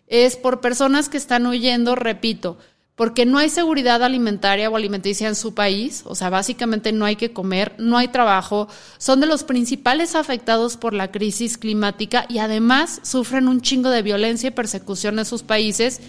es 0.08 0.36
por 0.36 0.62
personas 0.62 1.10
que 1.10 1.18
están 1.18 1.46
huyendo, 1.48 1.96
repito, 1.96 2.58
porque 2.96 3.26
no 3.26 3.38
hay 3.38 3.50
seguridad 3.50 4.04
alimentaria 4.04 4.70
o 4.70 4.76
alimenticia 4.76 5.28
en 5.28 5.36
su 5.36 5.54
país, 5.54 6.04
o 6.06 6.16
sea, 6.16 6.30
básicamente 6.30 6.94
no 6.94 7.04
hay 7.06 7.18
que 7.18 7.34
comer, 7.34 7.76
no 7.78 7.98
hay 7.98 8.08
trabajo, 8.08 8.70
son 8.98 9.20
de 9.20 9.28
los 9.28 9.44
principales 9.44 10.16
afectados 10.16 10.78
por 10.78 10.94
la 10.94 11.12
crisis 11.12 11.58
climática 11.58 12.26
y 12.30 12.40
además 12.40 13.02
sufren 13.04 13.50
un 13.50 13.62
chingo 13.62 13.90
de 13.90 14.02
violencia 14.02 14.48
y 14.48 14.52
persecución 14.52 15.20
en 15.20 15.26
sus 15.26 15.44
países 15.44 16.02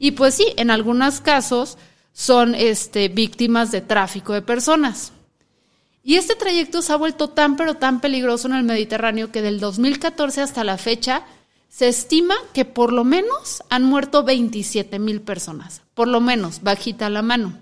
Y 0.00 0.12
pues 0.12 0.34
sí, 0.34 0.46
en 0.56 0.70
algunos 0.70 1.20
casos 1.20 1.76
son 2.12 2.54
este, 2.54 3.08
víctimas 3.08 3.72
de 3.72 3.80
tráfico 3.80 4.32
de 4.32 4.42
personas. 4.42 5.12
Y 6.04 6.14
este 6.14 6.36
trayecto 6.36 6.82
se 6.82 6.92
ha 6.92 6.96
vuelto 6.96 7.30
tan 7.30 7.56
pero 7.56 7.74
tan 7.74 8.00
peligroso 8.00 8.46
en 8.46 8.54
el 8.54 8.62
Mediterráneo 8.62 9.32
que 9.32 9.42
del 9.42 9.58
2014 9.58 10.40
hasta 10.40 10.62
la 10.62 10.78
fecha 10.78 11.24
se 11.68 11.88
estima 11.88 12.34
que 12.52 12.64
por 12.64 12.92
lo 12.92 13.04
menos 13.04 13.62
han 13.68 13.84
muerto 13.84 14.24
27 14.24 14.98
mil 14.98 15.20
personas, 15.20 15.82
por 15.94 16.08
lo 16.08 16.20
menos, 16.20 16.62
bajita 16.62 17.10
la 17.10 17.22
mano. 17.22 17.58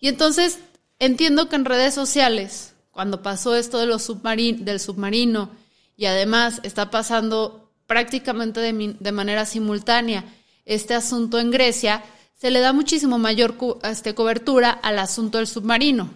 Y 0.00 0.08
entonces 0.08 0.58
entiendo 0.98 1.48
que 1.48 1.56
en 1.56 1.64
redes 1.64 1.94
sociales, 1.94 2.74
cuando 2.90 3.22
pasó 3.22 3.54
esto 3.54 3.78
de 3.78 3.86
los 3.86 4.06
del 4.22 4.80
submarino 4.80 5.50
y 5.96 6.06
además 6.06 6.60
está 6.62 6.90
pasando 6.90 7.70
prácticamente 7.86 8.60
de, 8.60 8.96
de, 8.98 9.12
manera 9.12 9.46
simultánea 9.46 10.24
este 10.64 10.94
asunto 10.94 11.38
en 11.38 11.50
Grecia, 11.50 12.04
se 12.36 12.50
le 12.50 12.60
da 12.60 12.72
muchísimo 12.72 13.18
mayor 13.18 13.56
este, 13.82 14.14
cobertura 14.14 14.70
al 14.70 14.98
asunto 14.98 15.38
del 15.38 15.46
submarino. 15.46 16.10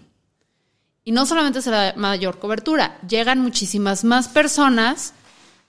Y 1.05 1.13
no 1.13 1.27
solamente 1.27 1.63
se 1.63 1.71
le 1.71 1.77
da 1.77 1.95
mayor 1.97 2.39
cobertura, 2.39 3.01
llegan 3.09 3.41
muchísimas 3.41 4.05
más 4.05 4.29
personas 4.29 5.15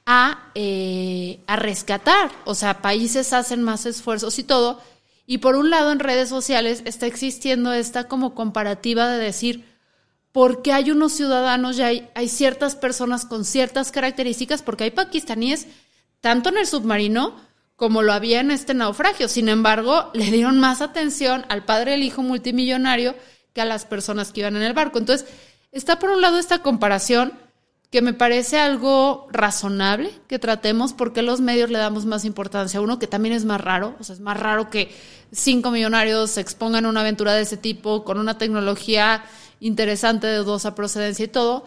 a, 0.06 0.52
eh, 0.56 1.40
a 1.48 1.56
rescatar. 1.56 2.32
O 2.46 2.56
sea, 2.56 2.82
países 2.82 3.34
hacen 3.34 3.64
más 3.64 3.86
esfuerzos 3.86 4.40
y 4.40 4.44
todo. 4.44 4.82
Y 5.26 5.38
por 5.38 5.56
un 5.56 5.70
lado, 5.70 5.92
en 5.92 6.00
redes 6.00 6.30
sociales 6.30 6.82
está 6.86 7.06
existiendo 7.06 7.72
esta 7.74 8.08
como 8.08 8.36
comparativa 8.36 9.10
de 9.10 9.24
decir, 9.24 9.66
¿por 10.32 10.62
qué 10.62 10.74
hay 10.74 10.92
unos 10.92 11.14
ciudadanos 11.14 11.78
y 11.78 11.84
hay, 11.84 12.10
hay 12.16 12.28
ciertas 12.28 12.76
personas 12.76 13.26
con 13.26 13.46
ciertas 13.46 13.92
características? 13.92 14.62
Porque 14.62 14.86
hay 14.86 14.92
pakistaníes, 14.92 15.68
tanto 16.20 16.50
en 16.50 16.58
el 16.58 16.68
submarino 16.68 17.36
como 17.76 18.02
lo 18.02 18.14
había 18.14 18.42
en 18.42 18.52
este 18.52 18.74
naufragio. 18.74 19.28
Sin 19.28 19.48
embargo, 19.48 20.12
le 20.14 20.26
dieron 20.26 20.60
más 20.60 20.82
atención 20.82 21.46
al 21.50 21.64
padre 21.64 21.92
del 21.92 22.04
hijo 22.04 22.22
multimillonario 22.22 23.16
que 23.54 23.62
a 23.62 23.66
las 23.66 23.86
personas 23.86 24.32
que 24.32 24.42
iban 24.42 24.56
en 24.56 24.64
el 24.64 24.74
barco. 24.74 24.98
Entonces, 24.98 25.28
está 25.72 26.00
por 26.00 26.10
un 26.10 26.22
lado 26.22 26.38
esta 26.38 26.60
comparación 26.60 27.34
que 27.94 28.02
me 28.02 28.14
parece 28.14 28.58
algo 28.58 29.28
razonable 29.32 30.10
que 30.28 30.40
tratemos 30.40 30.94
porque 30.94 31.22
los 31.22 31.42
medios 31.42 31.70
le 31.70 31.78
damos 31.78 32.08
más 32.08 32.26
importancia 32.26 32.80
a 32.80 32.82
uno 32.82 32.98
que 32.98 33.06
también 33.06 33.36
es 33.36 33.46
más 33.46 33.62
raro, 33.62 33.96
o 34.00 34.04
sea, 34.04 34.16
es 34.16 34.20
más 34.20 34.36
raro 34.36 34.72
que 34.72 34.92
cinco 35.32 35.70
millonarios 35.70 36.32
se 36.32 36.42
expongan 36.42 36.88
a 36.88 36.90
una 36.90 37.02
aventura 37.02 37.36
de 37.36 37.44
ese 37.44 37.56
tipo 37.56 38.04
con 38.04 38.18
una 38.18 38.40
tecnología 38.40 39.24
interesante 39.60 40.26
de 40.26 40.38
dudosa 40.38 40.74
procedencia 40.74 41.26
y 41.26 41.28
todo, 41.28 41.66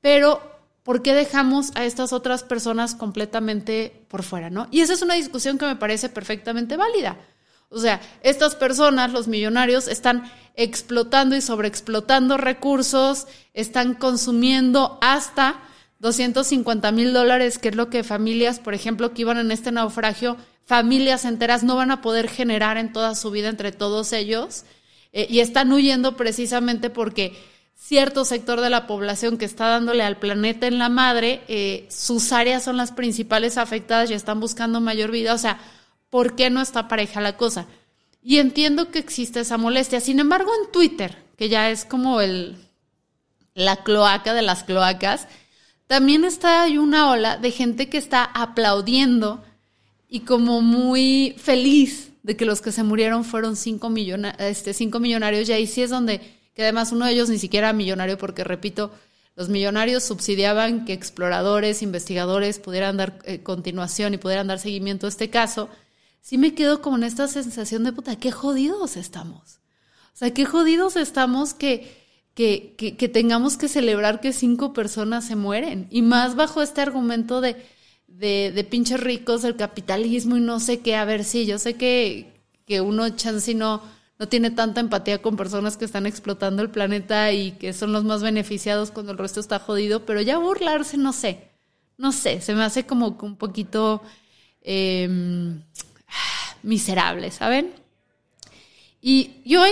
pero 0.00 0.40
¿por 0.82 1.02
qué 1.02 1.12
dejamos 1.12 1.72
a 1.74 1.84
estas 1.84 2.14
otras 2.14 2.42
personas 2.42 2.94
completamente 2.94 4.06
por 4.08 4.22
fuera, 4.22 4.48
no? 4.48 4.68
Y 4.70 4.80
esa 4.80 4.94
es 4.94 5.02
una 5.02 5.12
discusión 5.12 5.58
que 5.58 5.66
me 5.66 5.76
parece 5.76 6.08
perfectamente 6.08 6.78
válida. 6.78 7.18
O 7.68 7.78
sea, 7.78 8.00
estas 8.22 8.54
personas, 8.54 9.12
los 9.12 9.28
millonarios, 9.28 9.88
están 9.88 10.32
explotando 10.54 11.36
y 11.36 11.42
sobreexplotando 11.42 12.38
recursos, 12.38 13.26
están 13.52 13.92
consumiendo 13.92 14.98
hasta 15.02 15.60
250 15.98 16.92
mil 16.92 17.12
dólares, 17.12 17.58
que 17.58 17.68
es 17.68 17.76
lo 17.76 17.90
que 17.90 18.04
familias, 18.04 18.58
por 18.58 18.74
ejemplo, 18.74 19.12
que 19.12 19.22
iban 19.22 19.38
en 19.38 19.50
este 19.50 19.72
naufragio, 19.72 20.36
familias 20.64 21.24
enteras 21.24 21.62
no 21.62 21.76
van 21.76 21.90
a 21.90 22.02
poder 22.02 22.28
generar 22.28 22.76
en 22.76 22.92
toda 22.92 23.14
su 23.14 23.30
vida 23.30 23.48
entre 23.48 23.72
todos 23.72 24.12
ellos, 24.12 24.64
eh, 25.12 25.26
y 25.30 25.40
están 25.40 25.72
huyendo 25.72 26.16
precisamente 26.16 26.90
porque 26.90 27.34
cierto 27.76 28.24
sector 28.24 28.60
de 28.60 28.70
la 28.70 28.86
población 28.86 29.38
que 29.38 29.44
está 29.44 29.68
dándole 29.68 30.02
al 30.02 30.18
planeta 30.18 30.66
en 30.66 30.78
la 30.78 30.88
madre, 30.88 31.42
eh, 31.48 31.86
sus 31.90 32.32
áreas 32.32 32.64
son 32.64 32.76
las 32.76 32.92
principales 32.92 33.58
afectadas 33.58 34.10
y 34.10 34.14
están 34.14 34.40
buscando 34.40 34.80
mayor 34.80 35.10
vida. 35.10 35.34
O 35.34 35.38
sea, 35.38 35.60
¿por 36.10 36.34
qué 36.34 36.50
no 36.50 36.60
está 36.60 36.88
pareja 36.88 37.20
la 37.20 37.36
cosa? 37.36 37.66
Y 38.22 38.38
entiendo 38.38 38.90
que 38.90 38.98
existe 38.98 39.40
esa 39.40 39.56
molestia. 39.56 40.00
Sin 40.00 40.18
embargo, 40.18 40.50
en 40.60 40.72
Twitter, 40.72 41.16
que 41.36 41.48
ya 41.48 41.70
es 41.70 41.84
como 41.84 42.20
el, 42.20 42.56
la 43.54 43.76
cloaca 43.84 44.34
de 44.34 44.42
las 44.42 44.64
cloacas, 44.64 45.28
también 45.86 46.24
está 46.24 46.62
hay 46.62 46.78
una 46.78 47.10
ola 47.10 47.36
de 47.36 47.50
gente 47.50 47.88
que 47.88 47.98
está 47.98 48.24
aplaudiendo 48.24 49.44
y 50.08 50.20
como 50.20 50.60
muy 50.60 51.34
feliz 51.38 52.12
de 52.22 52.36
que 52.36 52.44
los 52.44 52.60
que 52.60 52.72
se 52.72 52.82
murieron 52.82 53.24
fueron 53.24 53.56
cinco, 53.56 53.92
este, 54.38 54.74
cinco 54.74 54.98
millonarios. 54.98 55.48
Y 55.48 55.52
ahí 55.52 55.66
sí 55.66 55.82
es 55.82 55.90
donde, 55.90 56.20
que 56.54 56.62
además 56.62 56.92
uno 56.92 57.06
de 57.06 57.12
ellos 57.12 57.28
ni 57.28 57.38
siquiera 57.38 57.68
era 57.68 57.76
millonario, 57.76 58.18
porque 58.18 58.44
repito, 58.44 58.92
los 59.36 59.48
millonarios 59.48 60.02
subsidiaban 60.02 60.84
que 60.84 60.92
exploradores, 60.92 61.82
investigadores 61.82 62.58
pudieran 62.58 62.96
dar 62.96 63.18
eh, 63.24 63.42
continuación 63.42 64.14
y 64.14 64.18
pudieran 64.18 64.46
dar 64.46 64.58
seguimiento 64.58 65.06
a 65.06 65.10
este 65.10 65.30
caso 65.30 65.68
sí 66.26 66.38
me 66.38 66.56
quedo 66.56 66.82
con 66.82 67.04
esta 67.04 67.28
sensación 67.28 67.84
de 67.84 67.92
puta, 67.92 68.16
qué 68.16 68.32
jodidos 68.32 68.96
estamos. 68.96 69.60
O 70.12 70.16
sea, 70.18 70.34
qué 70.34 70.44
jodidos 70.44 70.96
estamos 70.96 71.54
que, 71.54 72.04
que, 72.36 72.74
que, 72.76 73.08
tengamos 73.08 73.56
que 73.56 73.66
celebrar 73.66 74.20
que 74.20 74.32
cinco 74.32 74.72
personas 74.72 75.26
se 75.26 75.34
mueren. 75.34 75.88
Y 75.90 76.02
más 76.02 76.36
bajo 76.36 76.62
este 76.62 76.82
argumento 76.82 77.40
de, 77.40 77.56
de, 78.06 78.66
pinches 78.70 79.00
ricos, 79.00 79.42
del 79.42 79.56
capitalismo 79.56 80.36
y 80.36 80.40
no 80.40 80.60
sé 80.60 80.80
qué. 80.80 80.94
A 80.94 81.04
ver, 81.04 81.24
sí, 81.24 81.46
yo 81.46 81.58
sé 81.58 81.74
que, 81.74 82.32
que 82.66 82.80
uno 82.80 83.08
chance 83.10 83.54
no, 83.54 83.82
no 84.18 84.28
tiene 84.28 84.52
tanta 84.52 84.80
empatía 84.80 85.20
con 85.20 85.36
personas 85.36 85.76
que 85.76 85.86
están 85.86 86.06
explotando 86.06 86.62
el 86.62 86.70
planeta 86.70 87.32
y 87.32 87.52
que 87.52 87.72
son 87.72 87.92
los 87.92 88.04
más 88.04 88.22
beneficiados 88.22 88.90
cuando 88.92 89.12
el 89.12 89.18
resto 89.18 89.40
está 89.40 89.58
jodido, 89.58 90.04
pero 90.04 90.20
ya 90.20 90.38
burlarse, 90.38 90.98
no 90.98 91.12
sé. 91.12 91.48
No 91.98 92.12
sé, 92.12 92.42
se 92.42 92.54
me 92.54 92.62
hace 92.62 92.84
como 92.86 93.16
un 93.22 93.36
poquito... 93.36 94.02
Eh, 94.60 95.08
miserable, 96.66 97.30
¿saben? 97.30 97.72
Y, 99.00 99.56
hoy 99.56 99.70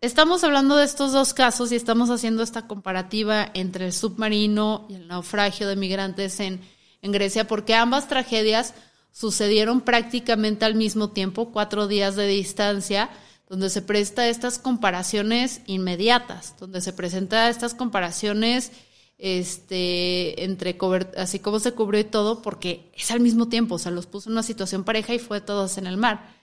estamos 0.00 0.44
hablando 0.44 0.76
de 0.76 0.84
estos 0.84 1.12
dos 1.12 1.34
casos 1.34 1.72
y 1.72 1.76
estamos 1.76 2.10
haciendo 2.10 2.42
esta 2.42 2.66
comparativa 2.66 3.50
entre 3.54 3.86
el 3.86 3.92
submarino 3.92 4.86
y 4.88 4.94
el 4.94 5.08
naufragio 5.08 5.68
de 5.68 5.76
migrantes 5.76 6.40
en, 6.40 6.60
Grecia, 7.02 7.46
porque 7.46 7.72
ambas 7.72 8.08
tragedias 8.08 8.74
sucedieron 9.12 9.80
prácticamente 9.80 10.64
al 10.64 10.74
mismo 10.74 11.10
tiempo, 11.10 11.52
cuatro 11.52 11.86
días 11.86 12.16
de 12.16 12.26
distancia, 12.26 13.10
donde 13.48 13.70
se 13.70 13.80
presta 13.80 14.26
estas 14.26 14.58
comparaciones 14.58 15.60
inmediatas, 15.66 16.56
donde 16.58 16.80
se 16.80 16.92
presenta 16.92 17.48
estas 17.48 17.74
comparaciones 17.74 18.72
este, 19.18 20.42
entre 20.42 20.76
así 21.16 21.38
como 21.38 21.60
se 21.60 21.74
cubrió 21.74 22.00
y 22.00 22.04
todo, 22.04 22.42
porque 22.42 22.90
es 22.92 23.12
al 23.12 23.20
mismo 23.20 23.46
tiempo, 23.46 23.76
o 23.76 23.78
sea, 23.78 23.92
los 23.92 24.06
puso 24.06 24.28
en 24.28 24.32
una 24.32 24.42
situación 24.42 24.82
pareja 24.82 25.14
y 25.14 25.20
fue 25.20 25.40
todos 25.40 25.78
en 25.78 25.86
el 25.86 25.96
mar. 25.96 26.34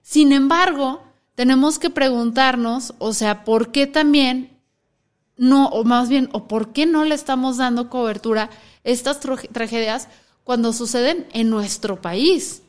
Sin 0.00 0.30
embargo, 0.30 1.02
tenemos 1.34 1.78
que 1.78 1.90
preguntarnos, 1.90 2.94
o 2.98 3.12
sea, 3.12 3.44
¿por 3.44 3.72
qué 3.72 3.86
también 3.86 4.58
no, 5.36 5.68
o 5.68 5.84
más 5.84 6.08
bien, 6.08 6.28
o 6.32 6.46
por 6.46 6.72
qué 6.72 6.86
no 6.86 7.04
le 7.04 7.14
estamos 7.14 7.56
dando 7.56 7.90
cobertura 7.90 8.44
a 8.44 8.50
estas 8.84 9.20
tragedias 9.20 10.08
cuando 10.44 10.72
suceden 10.72 11.26
en 11.32 11.50
nuestro 11.50 12.00
país? 12.00 12.62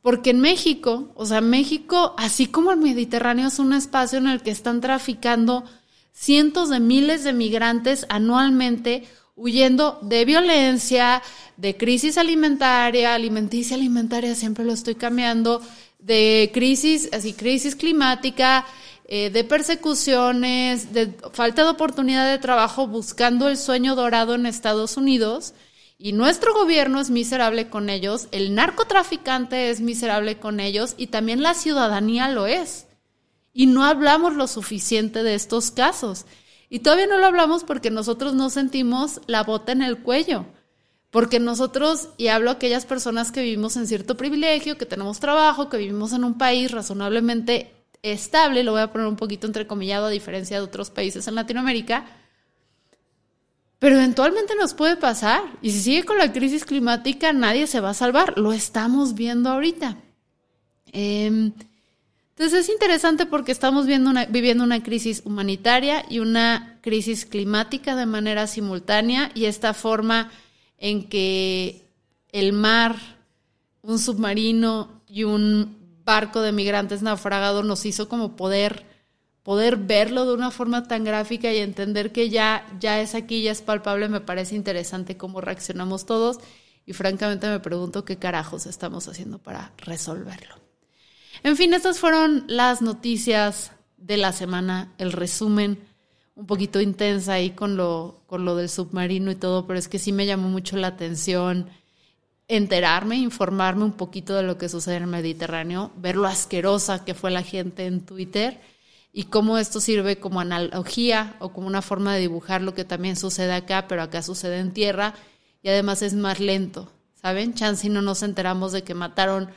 Porque 0.00 0.30
en 0.30 0.40
México, 0.40 1.10
o 1.16 1.26
sea, 1.26 1.40
México, 1.40 2.14
así 2.16 2.46
como 2.46 2.70
el 2.70 2.78
Mediterráneo, 2.78 3.48
es 3.48 3.58
un 3.58 3.72
espacio 3.72 4.18
en 4.18 4.28
el 4.28 4.42
que 4.42 4.52
están 4.52 4.80
traficando 4.80 5.64
cientos 6.12 6.68
de 6.68 6.80
miles 6.80 7.24
de 7.24 7.32
migrantes 7.32 8.06
anualmente 8.08 9.08
huyendo 9.38 9.98
de 10.02 10.24
violencia, 10.24 11.22
de 11.56 11.76
crisis 11.76 12.18
alimentaria, 12.18 13.14
alimenticia, 13.14 13.76
alimentaria, 13.76 14.34
siempre 14.34 14.64
lo 14.64 14.72
estoy 14.72 14.96
cambiando, 14.96 15.62
de 15.98 16.50
crisis, 16.52 17.08
así, 17.12 17.32
crisis 17.32 17.74
climática, 17.74 18.66
eh, 19.06 19.30
de 19.30 19.44
persecuciones, 19.44 20.92
de 20.92 21.14
falta 21.32 21.64
de 21.64 21.70
oportunidad 21.70 22.30
de 22.30 22.38
trabajo, 22.38 22.86
buscando 22.86 23.48
el 23.48 23.56
sueño 23.56 23.94
dorado 23.94 24.34
en 24.34 24.44
Estados 24.44 24.96
Unidos. 24.96 25.54
Y 25.98 26.12
nuestro 26.12 26.54
gobierno 26.54 27.00
es 27.00 27.10
miserable 27.10 27.70
con 27.70 27.90
ellos, 27.90 28.28
el 28.30 28.54
narcotraficante 28.54 29.70
es 29.70 29.80
miserable 29.80 30.38
con 30.38 30.60
ellos 30.60 30.94
y 30.96 31.08
también 31.08 31.42
la 31.42 31.54
ciudadanía 31.54 32.28
lo 32.28 32.46
es. 32.46 32.86
Y 33.52 33.66
no 33.66 33.84
hablamos 33.84 34.34
lo 34.34 34.46
suficiente 34.46 35.24
de 35.24 35.34
estos 35.34 35.72
casos. 35.72 36.24
Y 36.70 36.80
todavía 36.80 37.06
no 37.06 37.18
lo 37.18 37.26
hablamos 37.26 37.64
porque 37.64 37.90
nosotros 37.90 38.34
no 38.34 38.50
sentimos 38.50 39.20
la 39.26 39.42
bota 39.42 39.72
en 39.72 39.82
el 39.82 39.98
cuello. 39.98 40.46
Porque 41.10 41.40
nosotros, 41.40 42.10
y 42.18 42.28
hablo 42.28 42.50
a 42.50 42.54
aquellas 42.54 42.84
personas 42.84 43.32
que 43.32 43.40
vivimos 43.40 43.76
en 43.76 43.86
cierto 43.86 44.16
privilegio, 44.16 44.76
que 44.76 44.84
tenemos 44.84 45.20
trabajo, 45.20 45.70
que 45.70 45.78
vivimos 45.78 46.12
en 46.12 46.24
un 46.24 46.36
país 46.36 46.70
razonablemente 46.70 47.72
estable, 48.02 48.62
lo 48.62 48.72
voy 48.72 48.82
a 48.82 48.92
poner 48.92 49.06
un 49.06 49.16
poquito 49.16 49.46
entrecomillado 49.46 50.06
a 50.06 50.10
diferencia 50.10 50.58
de 50.58 50.64
otros 50.64 50.90
países 50.90 51.26
en 51.26 51.34
Latinoamérica, 51.34 52.06
pero 53.78 53.96
eventualmente 53.96 54.54
nos 54.54 54.74
puede 54.74 54.96
pasar. 54.96 55.42
Y 55.62 55.70
si 55.70 55.80
sigue 55.80 56.04
con 56.04 56.18
la 56.18 56.32
crisis 56.32 56.64
climática, 56.66 57.32
nadie 57.32 57.66
se 57.66 57.80
va 57.80 57.90
a 57.90 57.94
salvar. 57.94 58.36
Lo 58.36 58.52
estamos 58.52 59.14
viendo 59.14 59.50
ahorita. 59.50 59.96
Eh, 60.92 61.52
entonces 62.38 62.66
es 62.66 62.68
interesante 62.68 63.26
porque 63.26 63.50
estamos 63.50 63.84
viviendo 63.84 64.62
una 64.62 64.82
crisis 64.84 65.22
humanitaria 65.24 66.04
y 66.08 66.20
una 66.20 66.78
crisis 66.82 67.26
climática 67.26 67.96
de 67.96 68.06
manera 68.06 68.46
simultánea 68.46 69.32
y 69.34 69.46
esta 69.46 69.74
forma 69.74 70.30
en 70.78 71.08
que 71.08 71.82
el 72.30 72.52
mar, 72.52 72.94
un 73.82 73.98
submarino 73.98 75.02
y 75.08 75.24
un 75.24 75.76
barco 76.04 76.40
de 76.40 76.52
migrantes 76.52 77.02
naufragados 77.02 77.64
nos 77.64 77.84
hizo 77.84 78.08
como 78.08 78.36
poder 78.36 78.86
poder 79.42 79.76
verlo 79.76 80.24
de 80.24 80.34
una 80.34 80.52
forma 80.52 80.86
tan 80.86 81.02
gráfica 81.02 81.52
y 81.52 81.58
entender 81.58 82.12
que 82.12 82.30
ya 82.30 82.64
ya 82.78 83.00
es 83.00 83.16
aquí, 83.16 83.42
ya 83.42 83.50
es 83.50 83.62
palpable, 83.62 84.08
me 84.08 84.20
parece 84.20 84.54
interesante 84.54 85.16
cómo 85.16 85.40
reaccionamos 85.40 86.06
todos 86.06 86.38
y 86.86 86.92
francamente 86.92 87.48
me 87.48 87.58
pregunto 87.58 88.04
qué 88.04 88.16
carajos 88.16 88.66
estamos 88.66 89.08
haciendo 89.08 89.40
para 89.40 89.72
resolverlo. 89.78 90.67
En 91.42 91.56
fin, 91.56 91.74
estas 91.74 91.98
fueron 91.98 92.44
las 92.46 92.82
noticias 92.82 93.72
de 93.96 94.16
la 94.16 94.32
semana, 94.32 94.92
el 94.98 95.12
resumen 95.12 95.78
un 96.34 96.46
poquito 96.46 96.80
intensa 96.80 97.34
ahí 97.34 97.50
con 97.50 97.76
lo, 97.76 98.22
con 98.26 98.44
lo 98.44 98.54
del 98.54 98.68
submarino 98.68 99.30
y 99.30 99.34
todo, 99.34 99.66
pero 99.66 99.78
es 99.78 99.88
que 99.88 99.98
sí 99.98 100.12
me 100.12 100.24
llamó 100.24 100.48
mucho 100.48 100.76
la 100.76 100.86
atención 100.86 101.68
enterarme, 102.46 103.16
informarme 103.16 103.84
un 103.84 103.92
poquito 103.92 104.34
de 104.34 104.44
lo 104.44 104.56
que 104.56 104.68
sucede 104.68 104.96
en 104.96 105.02
el 105.02 105.08
Mediterráneo, 105.08 105.90
ver 105.96 106.16
lo 106.16 106.28
asquerosa 106.28 107.04
que 107.04 107.14
fue 107.14 107.30
la 107.30 107.42
gente 107.42 107.86
en 107.86 108.00
Twitter 108.00 108.60
y 109.12 109.24
cómo 109.24 109.58
esto 109.58 109.80
sirve 109.80 110.18
como 110.18 110.40
analogía 110.40 111.36
o 111.40 111.52
como 111.52 111.66
una 111.66 111.82
forma 111.82 112.14
de 112.14 112.20
dibujar 112.20 112.62
lo 112.62 112.72
que 112.72 112.84
también 112.84 113.16
sucede 113.16 113.52
acá, 113.52 113.86
pero 113.88 114.02
acá 114.02 114.22
sucede 114.22 114.60
en 114.60 114.72
tierra 114.72 115.14
y 115.62 115.68
además 115.68 116.02
es 116.02 116.14
más 116.14 116.38
lento, 116.40 116.90
¿saben? 117.20 117.54
Chance 117.54 117.88
no 117.88 118.00
nos 118.00 118.22
enteramos 118.22 118.70
de 118.72 118.82
que 118.82 118.94
mataron 118.94 119.50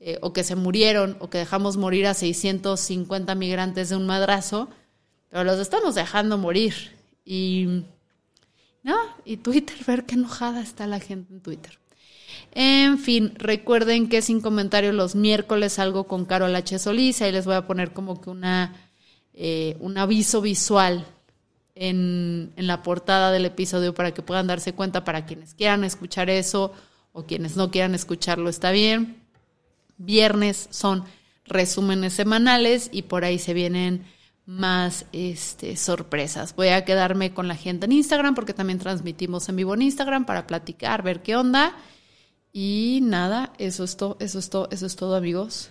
eh, 0.00 0.18
o 0.20 0.32
que 0.32 0.44
se 0.44 0.54
murieron 0.54 1.16
o 1.18 1.28
que 1.28 1.38
dejamos 1.38 1.76
morir 1.76 2.06
a 2.06 2.14
650 2.14 3.34
migrantes 3.34 3.88
de 3.88 3.96
un 3.96 4.06
madrazo, 4.06 4.68
pero 5.28 5.42
los 5.42 5.58
estamos 5.58 5.96
dejando 5.96 6.38
morir. 6.38 6.96
Y, 7.24 7.84
no, 8.84 8.96
y 9.24 9.38
Twitter, 9.38 9.76
ver 9.86 10.04
qué 10.06 10.14
enojada 10.14 10.60
está 10.60 10.86
la 10.86 11.00
gente 11.00 11.34
en 11.34 11.40
Twitter. 11.40 11.78
En 12.52 12.98
fin, 12.98 13.32
recuerden 13.36 14.08
que 14.08 14.22
sin 14.22 14.40
comentarios 14.40 14.94
los 14.94 15.16
miércoles 15.16 15.74
salgo 15.74 16.04
con 16.04 16.24
Carol 16.24 16.54
H. 16.54 16.78
Solís, 16.78 17.20
y 17.20 17.32
les 17.32 17.44
voy 17.44 17.56
a 17.56 17.66
poner 17.66 17.92
como 17.92 18.20
que 18.20 18.30
una, 18.30 18.76
eh, 19.34 19.76
un 19.80 19.98
aviso 19.98 20.40
visual 20.40 21.06
en, 21.74 22.52
en 22.56 22.66
la 22.68 22.84
portada 22.84 23.32
del 23.32 23.46
episodio 23.46 23.94
para 23.94 24.14
que 24.14 24.22
puedan 24.22 24.46
darse 24.46 24.74
cuenta 24.74 25.04
para 25.04 25.26
quienes 25.26 25.54
quieran 25.54 25.82
escuchar 25.82 26.30
eso 26.30 26.72
o 27.12 27.24
quienes 27.24 27.56
no 27.56 27.70
quieran 27.72 27.94
escucharlo 27.94 28.48
está 28.48 28.70
bien. 28.70 29.27
Viernes 29.98 30.68
son 30.70 31.04
resúmenes 31.44 32.14
semanales 32.14 32.88
y 32.92 33.02
por 33.02 33.24
ahí 33.24 33.38
se 33.38 33.54
vienen 33.54 34.06
más 34.46 35.04
este, 35.12 35.76
sorpresas. 35.76 36.56
Voy 36.56 36.68
a 36.68 36.84
quedarme 36.86 37.34
con 37.34 37.48
la 37.48 37.56
gente 37.56 37.84
en 37.84 37.92
Instagram 37.92 38.34
porque 38.34 38.54
también 38.54 38.78
transmitimos 38.78 39.48
en 39.48 39.56
vivo 39.56 39.74
en 39.74 39.82
Instagram 39.82 40.24
para 40.24 40.46
platicar, 40.46 41.02
ver 41.02 41.22
qué 41.22 41.36
onda. 41.36 41.76
Y 42.50 43.00
nada, 43.02 43.52
eso 43.58 43.84
es 43.84 43.96
todo, 43.96 44.16
eso 44.20 44.38
es 44.38 44.48
todo, 44.48 44.68
eso 44.70 44.86
es 44.86 44.96
todo, 44.96 45.16
amigos. 45.16 45.70